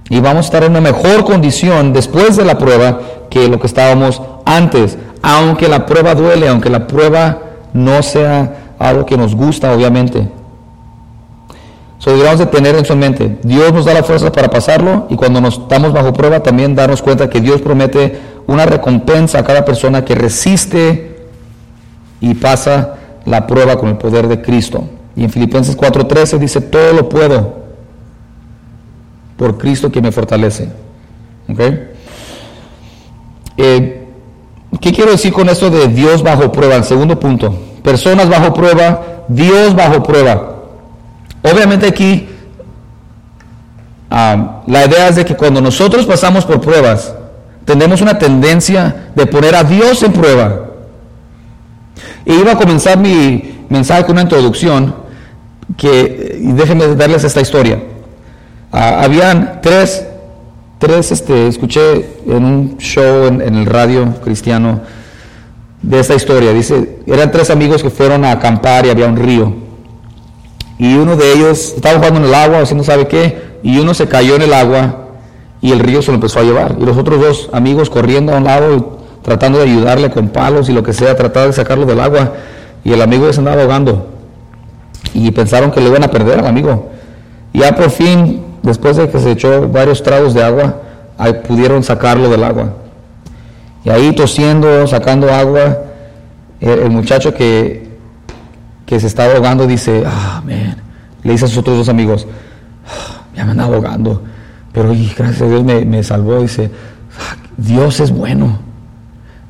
Y 0.08 0.20
vamos 0.20 0.38
a 0.38 0.46
estar 0.46 0.64
en 0.64 0.72
una 0.72 0.80
mejor 0.80 1.24
condición 1.24 1.92
después 1.92 2.36
de 2.36 2.44
la 2.44 2.58
prueba 2.58 3.00
que 3.28 3.48
lo 3.48 3.60
que 3.60 3.66
estábamos 3.66 4.20
antes. 4.44 4.98
Aunque 5.22 5.68
la 5.68 5.86
prueba 5.86 6.14
duele, 6.14 6.48
aunque 6.48 6.70
la 6.70 6.86
prueba 6.86 7.38
no 7.72 8.02
sea 8.02 8.74
algo 8.78 9.06
que 9.06 9.16
nos 9.16 9.34
gusta, 9.34 9.72
obviamente. 9.72 10.28
So, 11.98 12.16
debemos 12.16 12.38
de 12.38 12.46
tener 12.46 12.74
en 12.76 12.86
su 12.86 12.96
mente, 12.96 13.38
Dios 13.42 13.74
nos 13.74 13.84
da 13.84 13.92
la 13.92 14.02
fuerza 14.02 14.32
para 14.32 14.48
pasarlo 14.48 15.06
y 15.10 15.16
cuando 15.16 15.38
nos 15.42 15.58
estamos 15.58 15.92
bajo 15.92 16.14
prueba 16.14 16.42
también 16.42 16.74
darnos 16.74 17.02
cuenta 17.02 17.28
que 17.28 17.42
Dios 17.42 17.60
promete 17.60 18.18
una 18.50 18.66
recompensa 18.66 19.38
a 19.38 19.44
cada 19.44 19.64
persona 19.64 20.04
que 20.04 20.16
resiste 20.16 21.16
y 22.20 22.34
pasa 22.34 22.96
la 23.24 23.46
prueba 23.46 23.78
con 23.78 23.90
el 23.90 23.96
poder 23.96 24.26
de 24.26 24.42
Cristo. 24.42 24.84
Y 25.14 25.22
en 25.22 25.30
Filipenses 25.30 25.76
4:13 25.76 26.36
dice, 26.38 26.60
todo 26.60 26.92
lo 26.92 27.08
puedo 27.08 27.60
por 29.36 29.56
Cristo 29.56 29.92
que 29.92 30.02
me 30.02 30.10
fortalece. 30.10 30.68
Eh, 33.56 34.08
¿Qué 34.80 34.92
quiero 34.92 35.12
decir 35.12 35.32
con 35.32 35.48
esto 35.48 35.70
de 35.70 35.86
Dios 35.86 36.24
bajo 36.24 36.50
prueba? 36.50 36.74
El 36.74 36.84
segundo 36.84 37.20
punto. 37.20 37.56
Personas 37.84 38.28
bajo 38.28 38.52
prueba, 38.52 39.24
Dios 39.28 39.76
bajo 39.76 40.02
prueba. 40.02 40.56
Obviamente 41.42 41.86
aquí 41.86 42.28
ah, 44.10 44.62
la 44.66 44.86
idea 44.86 45.06
es 45.06 45.16
de 45.16 45.24
que 45.24 45.36
cuando 45.36 45.60
nosotros 45.60 46.04
pasamos 46.04 46.44
por 46.44 46.60
pruebas, 46.60 47.14
tenemos 47.64 48.00
una 48.00 48.18
tendencia 48.18 49.10
de 49.14 49.26
poner 49.26 49.54
a 49.54 49.64
Dios 49.64 50.02
en 50.02 50.12
prueba. 50.12 50.66
Y 52.24 52.34
iba 52.34 52.52
a 52.52 52.56
comenzar 52.56 52.98
mi 52.98 53.64
mensaje 53.68 54.02
con 54.02 54.12
una 54.12 54.22
introducción 54.22 54.94
que, 55.76 56.38
déjenme 56.40 56.94
darles 56.94 57.24
esta 57.24 57.40
historia. 57.40 57.82
Ah, 58.72 59.02
habían 59.02 59.60
tres 59.62 60.04
tres, 60.80 61.12
este, 61.12 61.46
escuché 61.46 62.06
en 62.26 62.44
un 62.44 62.78
show 62.78 63.26
en, 63.26 63.42
el 63.42 63.66
radio 63.66 64.14
cristiano 64.24 64.80
de 65.82 66.00
esta 66.00 66.14
historia. 66.14 66.52
Dice, 66.52 67.00
eran 67.06 67.30
tres 67.30 67.50
amigos 67.50 67.82
que 67.82 67.90
fueron 67.90 68.24
a 68.24 68.32
acampar 68.32 68.86
y 68.86 68.90
había 68.90 69.06
un 69.06 69.16
río. 69.16 69.54
Y 70.78 70.94
uno 70.94 71.16
de 71.16 71.34
ellos 71.34 71.74
estaba 71.76 71.98
jugando 71.98 72.20
en 72.20 72.26
el 72.26 72.34
agua, 72.34 72.62
o 72.62 72.74
no 72.74 72.82
sabe 72.82 73.06
qué, 73.06 73.58
y 73.62 73.78
uno 73.78 73.92
se 73.92 74.08
cayó 74.08 74.36
en 74.36 74.42
el 74.42 74.54
agua 74.54 75.09
y 75.60 75.72
el 75.72 75.80
río 75.80 76.02
se 76.02 76.10
lo 76.10 76.16
empezó 76.16 76.40
a 76.40 76.42
llevar. 76.42 76.76
Y 76.78 76.84
los 76.84 76.96
otros 76.96 77.20
dos 77.20 77.50
amigos 77.52 77.90
corriendo 77.90 78.32
a 78.32 78.38
un 78.38 78.44
lado, 78.44 78.98
tratando 79.22 79.58
de 79.58 79.64
ayudarle 79.64 80.10
con 80.10 80.28
palos 80.28 80.68
y 80.68 80.72
lo 80.72 80.82
que 80.82 80.92
sea, 80.92 81.16
tratando 81.16 81.48
de 81.48 81.52
sacarlo 81.52 81.86
del 81.86 82.00
agua. 82.00 82.32
Y 82.84 82.92
el 82.92 83.02
amigo 83.02 83.30
se 83.32 83.40
andaba 83.40 83.62
ahogando. 83.62 84.08
Y 85.12 85.30
pensaron 85.32 85.70
que 85.70 85.80
le 85.80 85.88
iban 85.88 86.04
a 86.04 86.08
perder 86.08 86.38
al 86.38 86.46
amigo. 86.46 86.90
Y 87.52 87.60
ya 87.60 87.74
por 87.74 87.90
fin 87.90 88.42
después 88.62 88.96
de 88.96 89.08
que 89.08 89.18
se 89.18 89.32
echó 89.32 89.68
varios 89.68 90.02
tragos 90.02 90.34
de 90.34 90.42
agua, 90.42 90.76
ahí 91.18 91.34
pudieron 91.46 91.82
sacarlo 91.82 92.28
del 92.28 92.44
agua. 92.44 92.74
Y 93.84 93.90
ahí 93.90 94.14
tosiendo, 94.14 94.86
sacando 94.86 95.32
agua, 95.32 95.78
el, 96.60 96.90
muchacho 96.90 97.32
que, 97.32 97.88
que 98.86 99.00
se 99.00 99.06
estaba 99.06 99.34
ahogando 99.34 99.66
dice, 99.66 100.04
ah, 100.06 100.42
man, 100.44 100.76
le 101.22 101.32
dice 101.32 101.46
a 101.46 101.48
sus 101.48 101.58
otros 101.58 101.78
dos 101.78 101.88
amigos, 101.88 102.26
ah, 102.86 103.22
me 103.34 103.40
han 103.40 103.60
ahogando, 103.60 104.22
pero 104.72 104.90
gracias 105.16 105.42
a 105.42 105.46
Dios 105.46 105.64
me, 105.64 106.02
salvó, 106.02 106.40
dice, 106.40 106.70
ah, 107.18 107.36
Dios 107.56 108.00
es 108.00 108.10
bueno. 108.10 108.58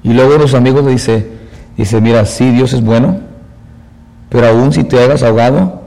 Y 0.02 0.12
luego 0.12 0.38
los 0.38 0.54
amigos 0.54 0.85
le 0.85 0.92
dice, 0.92 1.30
dice, 1.76 2.00
mira, 2.00 2.24
sí, 2.24 2.50
Dios 2.50 2.72
es 2.72 2.83
bueno, 2.83 3.20
pero 4.30 4.48
aún 4.48 4.72
si 4.72 4.85
te 4.85 5.02
hagas 5.02 5.22
ahogado, 5.22 5.83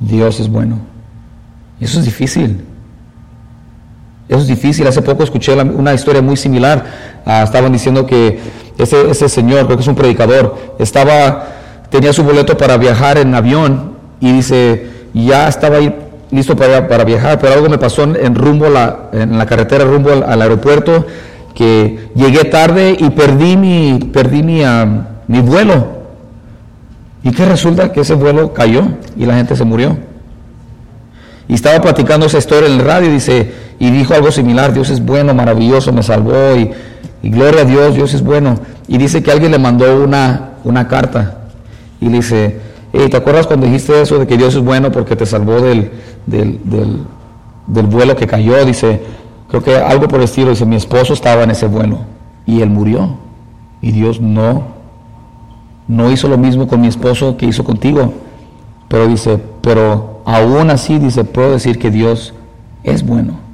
Dios 0.00 0.40
es 0.40 0.48
bueno. 0.48 0.78
Eso 1.80 1.98
es 1.98 2.04
difícil. 2.04 2.64
Eso 4.28 4.40
es 4.40 4.46
difícil. 4.46 4.86
Hace 4.86 5.02
poco 5.02 5.22
escuché 5.22 5.54
una 5.54 5.94
historia 5.94 6.20
muy 6.20 6.36
similar. 6.36 6.84
Ah, 7.24 7.42
estaban 7.42 7.72
diciendo 7.72 8.06
que 8.06 8.38
ese, 8.78 9.10
ese, 9.10 9.28
señor, 9.28 9.66
creo 9.66 9.76
que 9.76 9.82
es 9.82 9.88
un 9.88 9.94
predicador, 9.94 10.74
estaba, 10.78 11.46
tenía 11.90 12.12
su 12.12 12.24
boleto 12.24 12.56
para 12.56 12.76
viajar 12.76 13.18
en 13.18 13.34
avión 13.34 13.94
y 14.20 14.32
dice, 14.32 14.90
ya 15.14 15.48
estaba 15.48 15.76
ahí 15.76 16.03
listo 16.30 16.56
para, 16.56 16.88
para 16.88 17.04
viajar, 17.04 17.38
pero 17.38 17.54
algo 17.54 17.68
me 17.68 17.78
pasó 17.78 18.02
en, 18.02 18.34
rumbo 18.34 18.68
la, 18.68 19.10
en 19.12 19.38
la 19.38 19.46
carretera 19.46 19.84
rumbo 19.84 20.10
al, 20.10 20.42
aeropuerto 20.42 21.06
que 21.54 22.10
llegué 22.14 22.44
tarde 22.44 22.96
y 22.98 23.10
perdí 23.10 23.56
mi, 23.56 24.10
perdí 24.12 24.42
mi, 24.42 24.64
ah, 24.64 25.06
mi 25.28 25.40
vuelo. 25.40 25.94
¿Y 27.22 27.30
qué 27.30 27.44
resulta? 27.46 27.92
Que 27.92 28.00
ese 28.00 28.14
vuelo 28.14 28.52
cayó 28.52 28.82
y 29.16 29.24
la 29.24 29.36
gente 29.36 29.56
se 29.56 29.64
murió. 29.64 29.96
Y 31.48 31.54
estaba 31.54 31.80
platicando 31.80 32.26
esa 32.26 32.38
historia 32.38 32.68
en 32.68 32.80
el 32.80 32.84
radio 32.84 33.10
dice, 33.10 33.52
y 33.78 33.90
dijo 33.90 34.14
algo 34.14 34.30
similar, 34.32 34.72
Dios 34.72 34.90
es 34.90 35.04
bueno, 35.04 35.34
maravilloso, 35.34 35.92
me 35.92 36.02
salvó 36.02 36.56
y, 36.56 36.70
gloria 37.22 37.62
a 37.62 37.64
Dios, 37.64 37.94
Dios 37.94 38.14
es 38.14 38.22
bueno. 38.22 38.58
Y 38.88 38.98
dice 38.98 39.22
que 39.22 39.30
alguien 39.30 39.52
le 39.52 39.58
mandó 39.58 40.02
una, 40.02 40.54
una 40.64 40.88
carta 40.88 41.38
y 42.00 42.08
dice, 42.08 42.60
hey, 42.94 43.08
¿te 43.10 43.16
acuerdas 43.16 43.46
cuando 43.46 43.66
dijiste 43.66 44.00
eso 44.00 44.18
de 44.18 44.26
que 44.26 44.36
Dios 44.36 44.54
es 44.54 44.62
bueno 44.62 44.92
porque 44.92 45.16
te 45.16 45.26
salvó 45.26 45.60
del, 45.60 45.90
del, 46.26 46.60
del 47.66 47.86
vuelo 47.86 48.14
que 48.16 48.26
cayó? 48.26 48.64
Dice, 48.64 49.02
creo 49.48 49.62
que 49.62 49.76
algo 49.76 50.08
por 50.08 50.18
el 50.20 50.24
estilo, 50.24 50.50
dice, 50.50 50.64
mi 50.64 50.76
esposo 50.76 51.12
estaba 51.12 51.42
en 51.42 51.50
ese 51.50 51.66
vuelo 51.66 51.98
y 52.46 52.62
él 52.62 52.70
murió. 52.70 53.16
Y 53.80 53.92
Dios 53.92 54.20
no, 54.20 54.62
no 55.88 56.10
hizo 56.10 56.28
lo 56.28 56.38
mismo 56.38 56.66
con 56.66 56.80
mi 56.80 56.86
esposo 56.86 57.36
que 57.36 57.46
hizo 57.46 57.64
contigo. 57.64 58.14
Pero 58.88 59.08
dice, 59.08 59.40
pero 59.60 60.22
aún 60.24 60.70
así, 60.70 60.98
dice, 60.98 61.24
puedo 61.24 61.52
decir 61.52 61.78
que 61.78 61.90
Dios 61.90 62.32
es 62.84 63.04
bueno. 63.04 63.44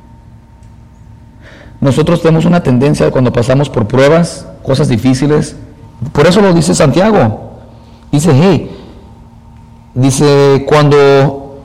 Nosotros 1.80 2.20
tenemos 2.20 2.44
una 2.44 2.62
tendencia 2.62 3.10
cuando 3.10 3.32
pasamos 3.32 3.70
por 3.70 3.86
pruebas, 3.86 4.46
cosas 4.62 4.88
difíciles, 4.88 5.56
por 6.12 6.26
eso 6.26 6.40
lo 6.42 6.52
dice 6.52 6.74
Santiago. 6.74 7.52
Dice, 8.12 8.32
hey, 8.34 8.70
dice, 9.94 10.64
cuando 10.68 11.60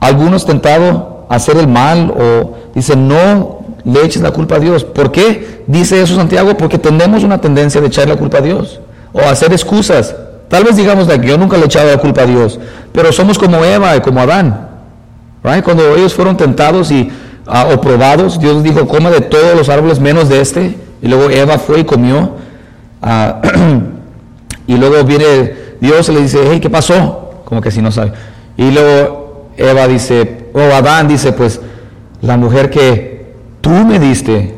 alguno 0.00 0.36
es 0.36 0.44
tentado 0.44 1.26
a 1.28 1.36
hacer 1.36 1.56
el 1.56 1.68
mal, 1.68 2.10
o 2.10 2.54
dice, 2.74 2.96
no 2.96 3.60
le 3.84 4.04
eches 4.04 4.22
la 4.22 4.32
culpa 4.32 4.56
a 4.56 4.58
Dios. 4.58 4.84
¿Por 4.84 5.12
qué 5.12 5.62
dice 5.66 6.00
eso 6.00 6.16
Santiago? 6.16 6.56
Porque 6.56 6.78
tenemos 6.78 7.22
una 7.22 7.40
tendencia 7.40 7.80
de 7.80 7.86
echar 7.86 8.08
la 8.08 8.16
culpa 8.16 8.38
a 8.38 8.42
Dios, 8.42 8.80
o 9.12 9.20
hacer 9.20 9.52
excusas. 9.52 10.14
Tal 10.48 10.64
vez 10.64 10.76
digamos 10.76 11.08
que 11.08 11.26
yo 11.26 11.36
nunca 11.38 11.56
le 11.56 11.64
he 11.64 11.66
echado 11.66 11.90
la 11.90 11.98
culpa 11.98 12.22
a 12.22 12.26
Dios, 12.26 12.58
pero 12.92 13.12
somos 13.12 13.38
como 13.38 13.64
Eva 13.64 13.96
y 13.96 14.00
como 14.00 14.20
Adán. 14.20 14.66
Cuando 15.62 15.94
ellos 15.94 16.12
fueron 16.12 16.36
tentados 16.36 16.90
y, 16.90 17.08
ah, 17.46 17.68
o 17.72 17.80
probados, 17.80 18.40
Dios 18.40 18.64
dijo, 18.64 18.86
coma 18.88 19.10
de 19.10 19.20
todos 19.20 19.54
los 19.56 19.68
árboles 19.68 20.00
menos 20.00 20.28
de 20.28 20.40
este. 20.40 20.76
Y 21.00 21.06
luego 21.06 21.30
Eva 21.30 21.58
fue 21.58 21.80
y 21.80 21.84
comió. 21.84 22.32
Ah, 23.00 23.40
y 24.66 24.76
luego 24.76 25.04
viene 25.04 25.54
Dios 25.80 26.08
y 26.08 26.12
le 26.12 26.22
dice, 26.22 26.40
hey, 26.50 26.58
¿qué 26.58 26.68
pasó? 26.68 27.25
Como 27.46 27.60
que 27.60 27.70
si 27.70 27.80
no 27.80 27.92
sabe. 27.92 28.12
Y 28.56 28.72
luego 28.72 29.46
Eva 29.56 29.86
dice, 29.86 30.48
o 30.52 30.60
Adán 30.60 31.06
dice, 31.06 31.32
pues 31.32 31.60
la 32.20 32.36
mujer 32.36 32.70
que 32.70 33.34
tú 33.60 33.70
me 33.70 34.00
diste, 34.00 34.52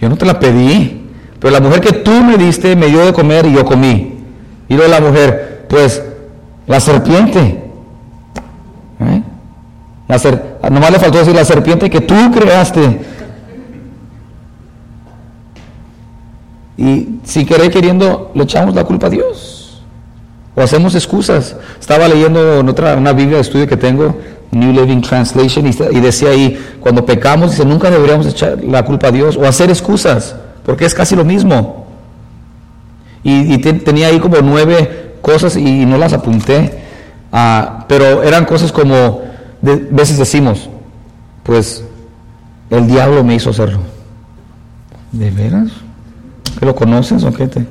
yo 0.00 0.08
no 0.08 0.16
te 0.16 0.24
la 0.24 0.38
pedí. 0.38 0.94
Pero 1.40 1.52
la 1.52 1.60
mujer 1.60 1.80
que 1.80 1.92
tú 1.92 2.12
me 2.22 2.36
diste 2.38 2.76
me 2.76 2.86
dio 2.86 3.04
de 3.04 3.12
comer 3.12 3.46
y 3.46 3.54
yo 3.54 3.64
comí. 3.64 4.20
Y 4.68 4.74
luego 4.74 4.90
la 4.90 5.00
mujer, 5.00 5.66
pues 5.68 6.00
la 6.68 6.78
serpiente. 6.78 7.40
¿eh? 9.00 9.22
La 10.06 10.18
ser, 10.18 10.58
nomás 10.70 10.92
le 10.92 11.00
faltó 11.00 11.18
decir 11.18 11.34
la 11.34 11.44
serpiente 11.44 11.90
que 11.90 12.00
tú 12.00 12.14
creaste. 12.32 13.00
Y 16.76 17.18
si 17.24 17.44
querer 17.44 17.72
queriendo, 17.72 18.30
le 18.34 18.44
echamos 18.44 18.76
la 18.76 18.84
culpa 18.84 19.08
a 19.08 19.10
Dios. 19.10 19.57
O 20.58 20.62
hacemos 20.62 20.94
excusas. 20.94 21.54
Estaba 21.78 22.08
leyendo 22.08 22.60
en 22.60 22.68
otra, 22.68 22.96
una 22.96 23.12
Biblia 23.12 23.36
de 23.36 23.42
estudio 23.42 23.68
que 23.68 23.76
tengo, 23.76 24.18
New 24.50 24.72
Living 24.72 25.02
Translation, 25.02 25.66
y, 25.66 26.00
decía 26.00 26.30
ahí, 26.30 26.58
cuando 26.80 27.06
pecamos, 27.06 27.52
dice, 27.52 27.64
nunca 27.64 27.90
deberíamos 27.90 28.26
echar 28.26 28.58
la 28.64 28.84
culpa 28.84 29.08
a 29.08 29.10
Dios 29.12 29.36
o 29.36 29.46
hacer 29.46 29.70
excusas 29.70 30.34
porque 30.68 30.84
es 30.84 30.94
casi 30.94 31.16
lo 31.16 31.24
mismo. 31.24 31.86
Y, 33.22 33.56
tenía 33.56 34.08
ahí 34.08 34.20
como 34.20 34.36
nueve 34.42 35.14
cosas 35.22 35.56
y, 35.56 35.86
no 35.86 35.96
las 35.96 36.12
apunté, 36.12 36.78
ah, 37.32 37.86
pero 37.88 38.22
eran 38.22 38.44
cosas 38.44 38.70
como, 38.70 39.22
de, 39.62 39.76
veces 39.76 40.18
decimos, 40.18 40.68
pues 41.42 41.82
el 42.68 42.86
diablo 42.86 43.24
me 43.24 43.34
hizo 43.34 43.48
hacerlo. 43.48 43.80
¿De 45.10 45.30
veras? 45.30 45.70
¿Que 46.58 46.66
lo 46.66 46.74
conoces 46.74 47.24
o 47.24 47.32
qué 47.32 47.46
te? 47.46 47.66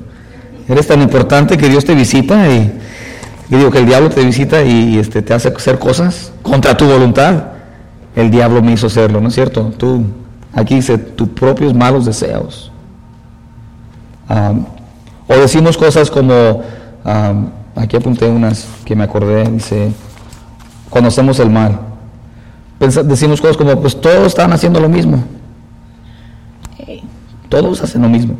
Eres 0.68 0.86
tan 0.86 1.00
importante 1.00 1.56
que 1.56 1.68
Dios 1.68 1.84
te 1.84 1.94
visita 1.94 2.48
y, 2.48 2.72
digo 3.48 3.70
que 3.70 3.78
el 3.78 3.86
diablo 3.86 4.10
te 4.10 4.24
visita 4.24 4.62
y, 4.62 4.98
este, 4.98 5.22
te 5.22 5.34
hace 5.34 5.48
hacer 5.48 5.78
cosas 5.78 6.32
contra 6.42 6.76
tu 6.76 6.86
voluntad. 6.86 7.44
El 8.14 8.30
diablo 8.30 8.62
me 8.62 8.72
hizo 8.72 8.88
hacerlo, 8.88 9.20
¿no 9.20 9.28
es 9.28 9.34
cierto? 9.34 9.72
Tú, 9.76 10.04
aquí 10.52 10.76
dice, 10.76 10.98
tus 10.98 11.28
propios 11.28 11.74
malos 11.74 12.04
deseos 12.04 12.72
o 15.26 15.36
decimos 15.36 15.76
cosas 15.76 16.10
como, 16.10 16.62
aquí 17.74 17.96
apunté 17.96 18.28
unas 18.28 18.66
que 18.84 18.94
me 18.94 19.04
acordé, 19.04 19.44
dice, 19.50 19.92
cuando 20.90 21.08
hacemos 21.08 21.38
el 21.40 21.50
mal. 21.50 21.80
decimos 22.78 23.40
cosas 23.40 23.56
como, 23.56 23.80
pues 23.80 24.00
todos 24.00 24.28
están 24.28 24.52
haciendo 24.52 24.80
lo 24.80 24.88
mismo. 24.88 25.22
Todos 27.48 27.82
hacen 27.82 28.02
lo 28.02 28.08
mismo. 28.08 28.34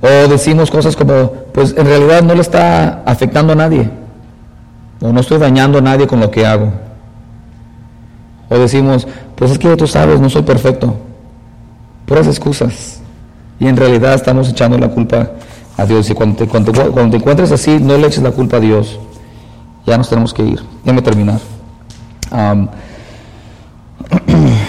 O 0.00 0.28
decimos 0.28 0.70
cosas 0.70 0.94
como, 0.94 1.32
pues 1.52 1.74
en 1.76 1.86
realidad 1.86 2.22
no 2.22 2.34
le 2.34 2.40
está 2.40 3.02
afectando 3.04 3.52
a 3.52 3.56
nadie. 3.56 3.90
O 5.00 5.12
no 5.12 5.20
estoy 5.20 5.38
dañando 5.38 5.78
a 5.78 5.80
nadie 5.80 6.06
con 6.06 6.20
lo 6.20 6.30
que 6.30 6.46
hago. 6.46 6.72
O 8.48 8.58
decimos, 8.58 9.06
pues 9.34 9.50
es 9.50 9.58
que 9.58 9.76
tú 9.76 9.86
sabes, 9.86 10.20
no 10.20 10.30
soy 10.30 10.42
perfecto 10.42 10.96
puras 12.06 12.26
excusas. 12.28 13.00
Y 13.58 13.66
en 13.66 13.76
realidad 13.76 14.14
estamos 14.14 14.48
echando 14.48 14.78
la 14.78 14.88
culpa 14.88 15.32
a 15.76 15.84
Dios. 15.84 16.08
Y 16.08 16.14
cuando 16.14 16.36
te, 16.36 16.46
cuando, 16.46 16.72
te 16.72 17.16
encuentres 17.16 17.52
así, 17.52 17.78
no 17.80 17.98
le 17.98 18.06
eches 18.06 18.22
la 18.22 18.30
culpa 18.30 18.56
a 18.56 18.60
Dios. 18.60 18.98
Ya 19.86 19.98
nos 19.98 20.08
tenemos 20.08 20.32
que 20.32 20.42
ir. 20.42 20.62
Déjame 20.84 21.02
terminar. 21.02 21.38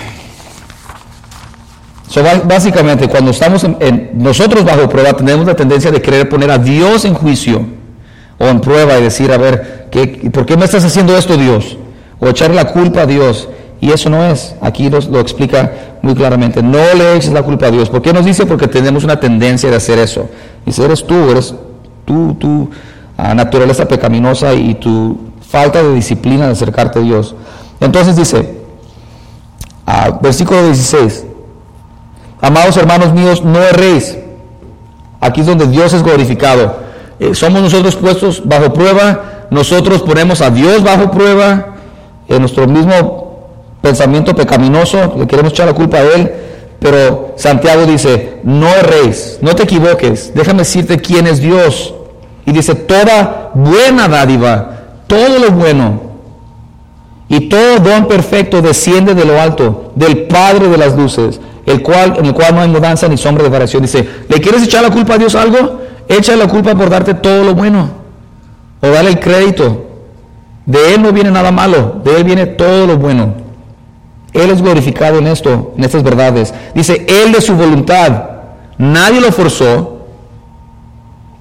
básicamente, 2.45 3.07
cuando 3.07 3.31
estamos 3.31 3.63
en, 3.63 4.11
nosotros 4.13 4.63
bajo 4.63 4.87
prueba, 4.89 5.13
tenemos 5.13 5.45
la 5.45 5.55
tendencia 5.55 5.91
de 5.91 6.01
querer 6.01 6.29
poner 6.29 6.51
a 6.51 6.57
Dios 6.57 7.05
en 7.05 7.13
juicio 7.13 7.65
o 8.37 8.45
en 8.45 8.61
prueba 8.61 8.97
y 8.97 9.03
decir, 9.03 9.31
a 9.31 9.37
ver, 9.37 9.87
¿qué, 9.91 10.29
¿por 10.31 10.45
qué 10.45 10.55
me 10.55 10.65
estás 10.65 10.85
haciendo 10.85 11.17
esto, 11.17 11.37
Dios? 11.37 11.77
O 12.19 12.27
echar 12.27 12.51
la 12.53 12.65
culpa 12.65 13.01
a 13.01 13.05
Dios. 13.05 13.49
Y 13.79 13.91
eso 13.91 14.09
no 14.09 14.23
es. 14.25 14.55
Aquí 14.61 14.89
lo, 14.89 14.99
lo 15.01 15.19
explica 15.19 15.71
muy 16.01 16.15
claramente. 16.15 16.63
No 16.63 16.79
le 16.95 17.15
eches 17.15 17.31
la 17.31 17.43
culpa 17.43 17.67
a 17.67 17.71
Dios. 17.71 17.89
¿Por 17.89 18.01
qué 18.01 18.11
nos 18.13 18.25
dice? 18.25 18.45
Porque 18.45 18.67
tenemos 18.67 19.03
una 19.03 19.19
tendencia 19.19 19.69
de 19.69 19.75
hacer 19.75 19.99
eso. 19.99 20.27
Dice, 20.65 20.83
eres 20.83 21.05
tú, 21.05 21.29
eres 21.29 21.53
tú, 22.05 22.35
tu 22.39 22.69
naturaleza 23.17 23.87
pecaminosa 23.87 24.53
y 24.53 24.75
tu 24.75 25.17
falta 25.47 25.81
de 25.81 25.93
disciplina 25.93 26.45
de 26.45 26.53
acercarte 26.53 26.99
a 26.99 27.01
Dios. 27.01 27.35
Entonces 27.79 28.15
dice, 28.15 28.57
versículo 30.21 30.65
16, 30.65 31.25
amados 32.41 32.78
hermanos 32.78 33.13
míos, 33.13 33.43
no 33.43 33.62
erréis. 33.62 34.17
Aquí 35.19 35.41
es 35.41 35.47
donde 35.47 35.67
Dios 35.67 35.93
es 35.93 36.04
glorificado. 36.04 36.78
Eh, 37.19 37.34
somos 37.34 37.62
nosotros 37.62 37.95
puestos 37.95 38.43
bajo 38.45 38.73
prueba, 38.73 39.47
nosotros 39.50 40.02
ponemos 40.02 40.41
a 40.41 40.52
Dios 40.52 40.84
bajo 40.84 41.10
prueba, 41.12 41.76
en 42.28 42.39
nuestro 42.39 42.67
mismo 42.67 43.47
pensamiento 43.82 44.36
pecaminoso, 44.36 45.15
le 45.17 45.28
queremos 45.28 45.54
echar 45.54 45.67
la 45.67 45.73
culpa 45.73 45.97
a 45.97 46.02
Él, 46.02 46.32
pero 46.80 47.34
Santiago 47.38 47.86
dice, 47.86 48.39
no 48.43 48.67
erréis, 48.67 49.39
no 49.41 49.56
te 49.56 49.63
equivoques, 49.63 50.34
déjame 50.36 50.60
decirte 50.60 51.00
quién 51.00 51.26
es 51.26 51.39
Dios. 51.39 51.93
Y 52.45 52.52
dice, 52.52 52.76
toda 52.76 53.52
buena 53.54 54.08
dádiva, 54.08 54.78
todo 55.08 55.39
lo 55.39 55.52
bueno 55.52 56.08
y 57.30 57.50
todo 57.50 57.80
don 57.80 58.08
perfecto 58.08 58.62
desciende 58.62 59.13
de 59.13 59.26
lo 59.26 59.39
alto, 59.39 59.91
del 59.95 60.28
Padre 60.28 60.69
de 60.69 60.78
las 60.78 60.95
luces, 60.95 61.41
el 61.67 61.84
cual, 61.84 62.15
en 62.17 62.25
el 62.25 62.34
cual 62.34 62.56
no 62.56 62.62
hay 62.62 62.69
mudanza 62.69 63.08
ni 63.08 63.17
sombra 63.17 63.43
de 63.43 63.49
variación. 63.49 63.84
Dice, 63.84 64.08
¿le 64.27 64.39
quieres 64.39 64.63
echar 64.63 64.82
la 64.82 64.89
culpa 64.89 65.13
a 65.13 65.17
Dios 65.17 65.36
algo? 65.36 65.82
Echa 66.08 66.36
la 66.36 66.47
culpa 66.47 66.73
por 66.73 66.89
darte 66.89 67.13
todo 67.13 67.43
lo 67.43 67.53
bueno 67.53 67.89
o 68.82 68.88
dale 68.88 69.10
el 69.10 69.19
crédito. 69.19 69.86
De 70.65 70.93
Él 70.93 71.01
no 71.01 71.12
viene 71.12 71.30
nada 71.30 71.51
malo, 71.51 72.01
de 72.03 72.17
Él 72.17 72.23
viene 72.23 72.45
todo 72.45 72.88
lo 72.88 72.97
bueno. 72.97 73.34
Él 74.34 74.49
es 74.49 74.62
glorificado 74.62 75.19
en 75.19 75.27
esto, 75.27 75.73
en 75.77 75.84
estas 75.84 76.03
verdades. 76.03 76.53
Dice, 76.73 77.06
Él 77.08 77.32
de 77.34 77.41
su 77.41 77.56
voluntad, 77.56 78.23
nadie 78.77 79.19
lo 79.19 79.32
forzó. 79.32 80.06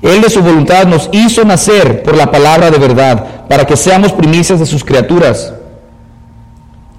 Él 0.02 0.22
de 0.22 0.30
su 0.30 0.42
voluntad 0.42 0.86
nos 0.86 1.08
hizo 1.12 1.44
nacer 1.44 2.02
por 2.02 2.16
la 2.16 2.30
palabra 2.30 2.70
de 2.70 2.78
verdad, 2.78 3.46
para 3.48 3.64
que 3.64 3.76
seamos 3.76 4.12
primicias 4.12 4.58
de 4.58 4.66
sus 4.66 4.84
criaturas. 4.84 5.52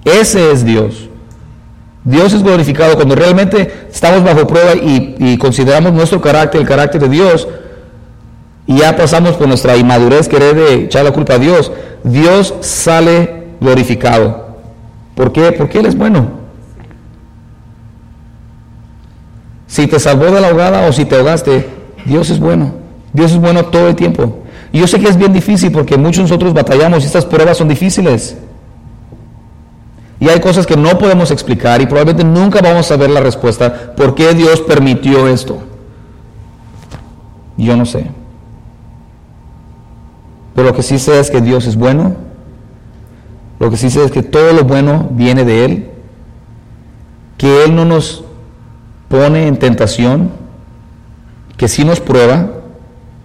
Ese 0.04 0.50
es 0.50 0.64
Dios. 0.64 1.07
Dios 2.04 2.32
es 2.32 2.42
glorificado 2.42 2.94
cuando 2.94 3.14
realmente 3.14 3.86
estamos 3.90 4.22
bajo 4.22 4.46
prueba 4.46 4.74
y, 4.74 5.36
consideramos 5.38 5.92
nuestro 5.92 6.20
carácter, 6.20 6.60
el 6.60 6.66
carácter 6.66 7.00
de 7.00 7.08
Dios, 7.08 7.48
y 8.66 8.78
ya 8.78 8.96
pasamos 8.96 9.36
por 9.36 9.48
nuestra 9.48 9.76
inmadurez 9.76 10.28
querer 10.28 10.54
de 10.54 10.74
echar 10.84 11.04
la 11.04 11.12
culpa 11.12 11.34
a 11.34 11.38
Dios, 11.38 11.72
Dios 12.04 12.54
sale 12.60 13.44
glorificado. 13.60 14.56
¿Por 15.14 15.32
qué? 15.32 15.52
Porque 15.52 15.80
Él 15.80 15.86
es 15.86 15.96
bueno. 15.96 16.38
Si 19.66 19.86
te 19.86 19.98
salvó 19.98 20.26
de 20.26 20.40
la 20.40 20.48
ahogada 20.48 20.86
o 20.86 20.92
si 20.92 21.04
te 21.04 21.16
ahogaste, 21.16 21.68
Dios 22.04 22.30
es 22.30 22.38
bueno. 22.38 22.72
Dios 23.12 23.32
es 23.32 23.38
bueno 23.38 23.66
todo 23.66 23.88
el 23.88 23.96
tiempo. 23.96 24.44
Yo 24.72 24.86
sé 24.86 25.00
que 25.00 25.08
es 25.08 25.16
bien 25.16 25.32
difícil 25.32 25.72
porque 25.72 25.96
muchos 25.96 26.16
de 26.18 26.22
nosotros 26.22 26.54
batallamos 26.54 27.02
y 27.02 27.06
estas 27.06 27.24
pruebas 27.24 27.56
son 27.58 27.68
difíciles. 27.68 28.36
Y 30.20 30.28
hay 30.28 30.40
cosas 30.40 30.66
que 30.66 30.76
no 30.76 30.98
podemos 30.98 31.30
explicar 31.30 31.80
y 31.80 31.86
probablemente 31.86 32.24
nunca 32.24 32.60
vamos 32.60 32.86
a 32.86 32.88
saber 32.88 33.10
la 33.10 33.20
respuesta. 33.20 33.94
¿Por 33.94 34.14
qué 34.14 34.34
Dios 34.34 34.60
permitió 34.60 35.28
esto? 35.28 35.62
Yo 37.56 37.76
no 37.76 37.86
sé. 37.86 38.06
Pero 40.54 40.68
lo 40.68 40.74
que 40.74 40.82
sí 40.82 40.98
sé 40.98 41.20
es 41.20 41.30
que 41.30 41.40
Dios 41.40 41.66
es 41.66 41.76
bueno. 41.76 42.16
Lo 43.60 43.70
que 43.70 43.76
sí 43.76 43.90
sé 43.90 44.04
es 44.04 44.10
que 44.10 44.22
todo 44.22 44.52
lo 44.52 44.64
bueno 44.64 45.08
viene 45.12 45.44
de 45.44 45.64
Él. 45.64 45.90
Que 47.36 47.64
Él 47.64 47.76
no 47.76 47.84
nos 47.84 48.24
pone 49.08 49.46
en 49.46 49.56
tentación. 49.56 50.30
Que 51.56 51.68
sí 51.68 51.84
nos 51.84 52.00
prueba. 52.00 52.50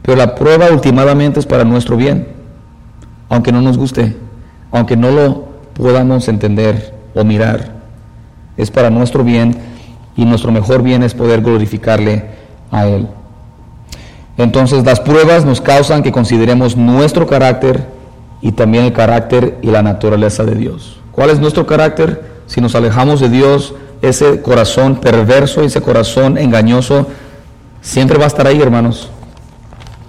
Pero 0.03 0.15
la 0.15 0.35
prueba 0.35 0.67
últimamente 0.71 1.39
es 1.39 1.47
para 1.47 1.63
nuestro 1.63 1.97
bien. 1.97 2.27
Aunque 3.29 3.51
no 3.51 3.61
nos 3.61 3.79
guste. 3.79 4.15
Aunque 4.71 4.95
no 4.95 5.09
lo 5.09 5.52
podamos 5.75 6.27
entender 6.27 6.93
o 7.15 7.23
mirar. 7.23 7.73
Es 8.57 8.71
para 8.71 8.89
nuestro 8.89 9.23
bien 9.23 9.55
y 10.15 10.25
nuestro 10.25 10.51
mejor 10.51 10.83
bien 10.83 11.03
es 11.03 11.13
poder 11.13 11.41
glorificarle 11.41 12.25
a 12.71 12.85
Él. 12.87 13.07
Entonces 14.37 14.83
las 14.83 14.99
pruebas 14.99 15.45
nos 15.45 15.61
causan 15.61 16.03
que 16.03 16.11
consideremos 16.11 16.75
nuestro 16.75 17.27
carácter 17.27 17.87
y 18.41 18.51
también 18.51 18.85
el 18.85 18.93
carácter 18.93 19.57
y 19.61 19.67
la 19.67 19.81
naturaleza 19.81 20.43
de 20.43 20.55
Dios. 20.55 20.99
¿Cuál 21.11 21.29
es 21.29 21.39
nuestro 21.39 21.65
carácter? 21.65 22.33
Si 22.47 22.59
nos 22.59 22.75
alejamos 22.75 23.19
de 23.19 23.29
Dios, 23.29 23.75
ese 24.01 24.41
corazón 24.41 24.97
perverso, 24.97 25.61
ese 25.61 25.81
corazón 25.81 26.37
engañoso, 26.37 27.07
siempre 27.81 28.17
va 28.17 28.25
a 28.25 28.27
estar 28.27 28.45
ahí, 28.47 28.61
hermanos. 28.61 29.09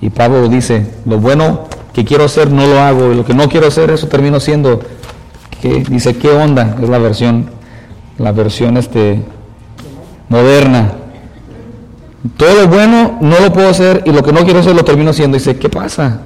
Y 0.00 0.11
Pablo 0.11 0.48
dice, 0.48 0.87
lo 1.07 1.18
bueno 1.18 1.61
que 1.92 2.05
quiero 2.05 2.24
hacer 2.24 2.50
no 2.50 2.66
lo 2.66 2.81
hago, 2.81 3.12
y 3.12 3.14
lo 3.14 3.24
que 3.24 3.35
no 3.35 3.48
quiero 3.48 3.68
hacer, 3.68 3.90
eso 3.90 4.09
termino 4.09 4.40
siendo 4.40 4.81
dice, 5.68 6.16
¿qué 6.16 6.31
onda? 6.31 6.77
Es 6.83 6.88
la 6.88 6.98
versión, 6.98 7.46
la 8.18 8.33
versión 8.33 8.77
este, 8.77 9.22
moderna. 10.29 10.92
Todo 12.37 12.62
lo 12.62 12.68
bueno 12.68 13.18
no 13.20 13.40
lo 13.40 13.53
puedo 13.53 13.68
hacer 13.68 14.03
y 14.05 14.12
lo 14.12 14.22
que 14.22 14.33
no 14.33 14.44
quiero 14.44 14.61
hacer 14.61 14.74
lo 14.74 14.85
termino 14.85 15.11
haciendo. 15.11 15.37
Dice, 15.37 15.57
¿qué 15.57 15.68
pasa? 15.68 16.20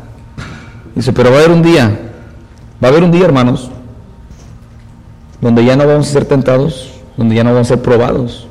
Dice, 0.94 1.12
pero 1.12 1.30
va 1.30 1.36
a 1.36 1.38
haber 1.40 1.52
un 1.52 1.62
día, 1.62 1.90
va 2.82 2.88
a 2.88 2.90
haber 2.90 3.04
un 3.04 3.10
día, 3.10 3.24
hermanos, 3.24 3.70
donde 5.40 5.64
ya 5.64 5.76
no 5.76 5.86
vamos 5.86 6.08
a 6.08 6.12
ser 6.12 6.24
tentados, 6.24 7.00
donde 7.16 7.36
ya 7.36 7.44
no 7.44 7.50
vamos 7.50 7.68
a 7.68 7.74
ser 7.74 7.82
probados. 7.82 8.48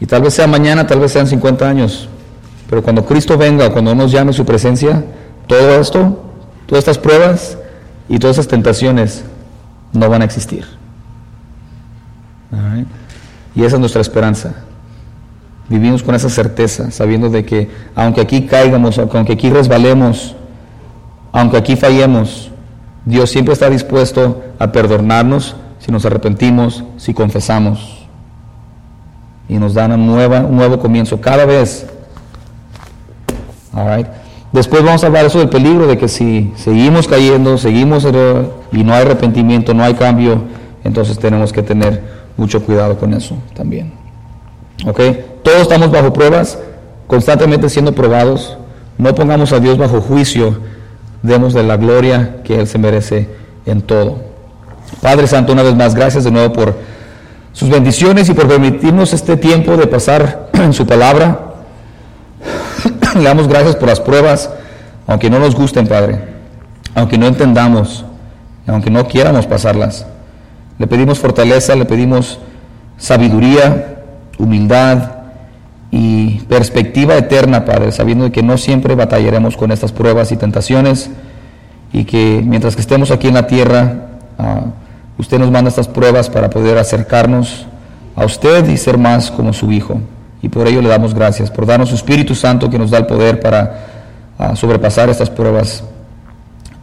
Y 0.00 0.06
tal 0.06 0.22
vez 0.22 0.34
sea 0.34 0.46
mañana, 0.46 0.86
tal 0.86 0.98
vez 0.98 1.12
sean 1.12 1.26
50 1.26 1.68
años, 1.68 2.08
pero 2.68 2.82
cuando 2.82 3.04
Cristo 3.04 3.38
venga, 3.38 3.70
cuando 3.70 3.94
nos 3.94 4.10
llame 4.10 4.32
su 4.32 4.44
presencia, 4.44 5.04
todo 5.46 5.78
esto, 5.80 6.24
todas 6.66 6.80
estas 6.82 6.98
pruebas 6.98 7.58
y 8.08 8.18
todas 8.18 8.38
estas 8.38 8.48
tentaciones 8.48 9.24
no 9.94 10.10
van 10.10 10.22
a 10.22 10.24
existir. 10.26 10.66
Y 13.54 13.64
esa 13.64 13.76
es 13.76 13.80
nuestra 13.80 14.00
esperanza. 14.00 14.54
Vivimos 15.68 16.02
con 16.02 16.14
esa 16.14 16.28
certeza, 16.28 16.90
sabiendo 16.90 17.30
de 17.30 17.44
que 17.44 17.70
aunque 17.94 18.20
aquí 18.20 18.42
caigamos, 18.46 18.98
aunque 18.98 19.32
aquí 19.32 19.48
resbalemos, 19.48 20.36
aunque 21.32 21.56
aquí 21.56 21.76
fallemos, 21.76 22.50
Dios 23.06 23.30
siempre 23.30 23.54
está 23.54 23.70
dispuesto 23.70 24.44
a 24.58 24.70
perdonarnos 24.72 25.56
si 25.78 25.90
nos 25.90 26.04
arrepentimos, 26.04 26.84
si 26.96 27.14
confesamos. 27.14 28.06
Y 29.48 29.58
nos 29.58 29.74
da 29.74 29.86
un 29.86 30.06
nuevo 30.06 30.78
comienzo 30.78 31.20
cada 31.20 31.44
vez. 31.44 31.86
Después 34.54 34.84
vamos 34.84 35.02
a 35.02 35.08
hablar 35.08 35.26
eso 35.26 35.40
del 35.40 35.48
peligro 35.48 35.88
de 35.88 35.98
que 35.98 36.06
si 36.06 36.52
seguimos 36.54 37.08
cayendo, 37.08 37.58
seguimos 37.58 38.04
y 38.04 38.84
no 38.84 38.94
hay 38.94 39.02
arrepentimiento, 39.02 39.74
no 39.74 39.82
hay 39.82 39.94
cambio, 39.94 40.42
entonces 40.84 41.18
tenemos 41.18 41.52
que 41.52 41.64
tener 41.64 42.00
mucho 42.36 42.62
cuidado 42.62 42.96
con 42.96 43.14
eso 43.14 43.36
también. 43.56 43.92
¿Ok? 44.86 45.00
Todos 45.42 45.62
estamos 45.62 45.90
bajo 45.90 46.12
pruebas, 46.12 46.56
constantemente 47.08 47.68
siendo 47.68 47.96
probados. 47.96 48.56
No 48.96 49.12
pongamos 49.16 49.52
a 49.52 49.58
Dios 49.58 49.76
bajo 49.76 50.00
juicio, 50.00 50.56
demos 51.24 51.52
de 51.52 51.64
la 51.64 51.76
gloria 51.76 52.36
que 52.44 52.60
Él 52.60 52.68
se 52.68 52.78
merece 52.78 53.28
en 53.66 53.82
todo. 53.82 54.20
Padre 55.02 55.26
Santo, 55.26 55.52
una 55.52 55.64
vez 55.64 55.74
más, 55.74 55.96
gracias 55.96 56.22
de 56.22 56.30
nuevo 56.30 56.52
por 56.52 56.76
sus 57.52 57.70
bendiciones 57.70 58.28
y 58.28 58.34
por 58.34 58.46
permitirnos 58.46 59.14
este 59.14 59.36
tiempo 59.36 59.76
de 59.76 59.88
pasar 59.88 60.50
en 60.52 60.72
su 60.72 60.86
palabra. 60.86 61.53
Le 63.14 63.22
damos 63.22 63.46
gracias 63.46 63.76
por 63.76 63.88
las 63.88 64.00
pruebas, 64.00 64.50
aunque 65.06 65.30
no 65.30 65.38
nos 65.38 65.54
gusten, 65.54 65.86
Padre, 65.86 66.18
aunque 66.94 67.16
no 67.16 67.26
entendamos, 67.26 68.04
aunque 68.66 68.90
no 68.90 69.06
quieramos 69.06 69.46
pasarlas. 69.46 70.06
Le 70.78 70.88
pedimos 70.88 71.20
fortaleza, 71.20 71.76
le 71.76 71.84
pedimos 71.84 72.40
sabiduría, 72.98 74.02
humildad 74.38 75.10
y 75.92 76.40
perspectiva 76.48 77.16
eterna, 77.16 77.64
Padre, 77.64 77.92
sabiendo 77.92 78.32
que 78.32 78.42
no 78.42 78.58
siempre 78.58 78.96
batallaremos 78.96 79.56
con 79.56 79.70
estas 79.70 79.92
pruebas 79.92 80.32
y 80.32 80.36
tentaciones 80.36 81.10
y 81.92 82.04
que 82.06 82.42
mientras 82.44 82.74
que 82.74 82.80
estemos 82.80 83.12
aquí 83.12 83.28
en 83.28 83.34
la 83.34 83.46
tierra, 83.46 84.08
ah, 84.40 84.62
usted 85.18 85.38
nos 85.38 85.52
manda 85.52 85.68
estas 85.68 85.86
pruebas 85.86 86.28
para 86.30 86.50
poder 86.50 86.78
acercarnos 86.78 87.66
a 88.16 88.24
usted 88.24 88.68
y 88.68 88.76
ser 88.76 88.98
más 88.98 89.30
como 89.30 89.52
su 89.52 89.70
Hijo 89.70 90.00
y 90.44 90.50
por 90.50 90.68
ello 90.68 90.82
le 90.82 90.90
damos 90.90 91.14
gracias, 91.14 91.50
por 91.50 91.64
darnos 91.64 91.88
su 91.88 91.94
Espíritu 91.94 92.34
Santo 92.34 92.68
que 92.68 92.78
nos 92.78 92.90
da 92.90 92.98
el 92.98 93.06
poder 93.06 93.40
para 93.40 93.86
ah, 94.38 94.54
sobrepasar 94.54 95.08
estas 95.08 95.30
pruebas 95.30 95.82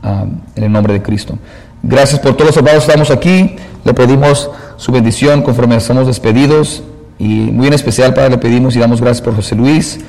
ah, 0.01 0.25
en 0.55 0.63
el 0.63 0.71
nombre 0.71 0.93
de 0.93 1.03
Cristo. 1.03 1.37
Gracias 1.83 2.19
por 2.19 2.33
todos 2.33 2.47
los 2.47 2.57
hermanos 2.57 2.83
que 2.83 2.91
estamos 2.91 3.11
aquí, 3.11 3.55
le 3.83 3.93
pedimos 3.93 4.49
su 4.77 4.91
bendición 4.91 5.43
conforme 5.43 5.75
estamos 5.75 6.07
despedidos 6.07 6.81
y 7.19 7.25
muy 7.25 7.67
en 7.67 7.73
especial, 7.73 8.15
Padre, 8.15 8.31
le 8.31 8.37
pedimos 8.39 8.75
y 8.75 8.79
damos 8.79 8.99
gracias 8.99 9.21
por 9.21 9.35
José 9.35 9.53
Luis, 9.53 9.99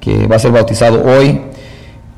que 0.00 0.28
va 0.28 0.36
a 0.36 0.38
ser 0.38 0.52
bautizado 0.52 1.02
hoy. 1.04 1.40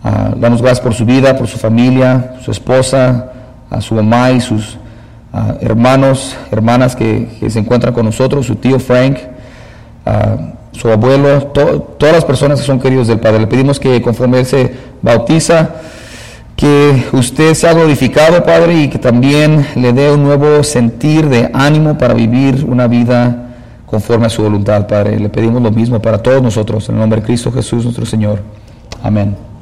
Uh, 0.05 0.39
damos 0.39 0.61
gracias 0.61 0.81
por 0.81 0.93
su 0.93 1.07
vida, 1.07 1.35
por 1.35 1.49
su 1.49 1.57
familia, 1.57 2.35
su 2.45 2.51
esposa, 2.51 3.33
a 3.71 3.81
su 3.81 3.95
mamá 3.95 4.33
y 4.33 4.43
sus 4.43 4.77
hermanos, 5.63 6.37
hermanas 6.51 6.95
que, 6.95 7.41
se 7.49 7.59
encuentran 7.59 7.95
con 7.95 8.05
nosotros, 8.05 8.45
su 8.45 8.57
tío 8.57 8.79
Frank 8.79 9.17
su 10.75 10.89
abuelo, 10.89 11.45
todas 11.47 12.15
las 12.15 12.25
personas 12.25 12.61
que 12.61 12.67
son 12.67 12.81
queridos 12.81 13.07
del 13.07 13.21
Padre. 13.21 13.41
Le 13.41 13.47
pedimos 13.47 13.81
que 13.81 14.03
conforme 14.03 14.41
Él 14.41 14.47
se 14.47 14.73
bautiza, 15.03 15.71
Que 16.57 17.09
usted 17.13 17.53
sea 17.55 17.75
glorificado, 17.75 18.45
Padre, 18.45 18.75
y 18.75 18.89
que 18.89 18.99
también 18.99 19.67
le 19.75 19.93
dé 19.93 20.13
un 20.13 20.23
nuevo 20.23 20.63
sentir 20.63 21.29
de 21.29 21.51
ánimo 21.53 21.99
para 21.99 22.15
vivir 22.15 22.65
una 22.69 22.87
vida 22.87 23.45
conforme 23.87 24.27
a 24.27 24.31
su 24.31 24.43
voluntad, 24.43 24.87
Padre. 24.87 25.19
Le 25.19 25.29
pedimos 25.29 25.61
lo 25.61 25.73
mismo 25.73 26.01
para 26.01 26.19
todos 26.19 26.41
nosotros, 26.41 26.89
en 26.89 26.95
el 26.95 27.01
nombre 27.01 27.21
de 27.21 27.27
Cristo 27.27 27.51
Jesús 27.51 27.83
nuestro 27.83 28.07
Señor. 28.07 28.39
Amén. 29.03 29.54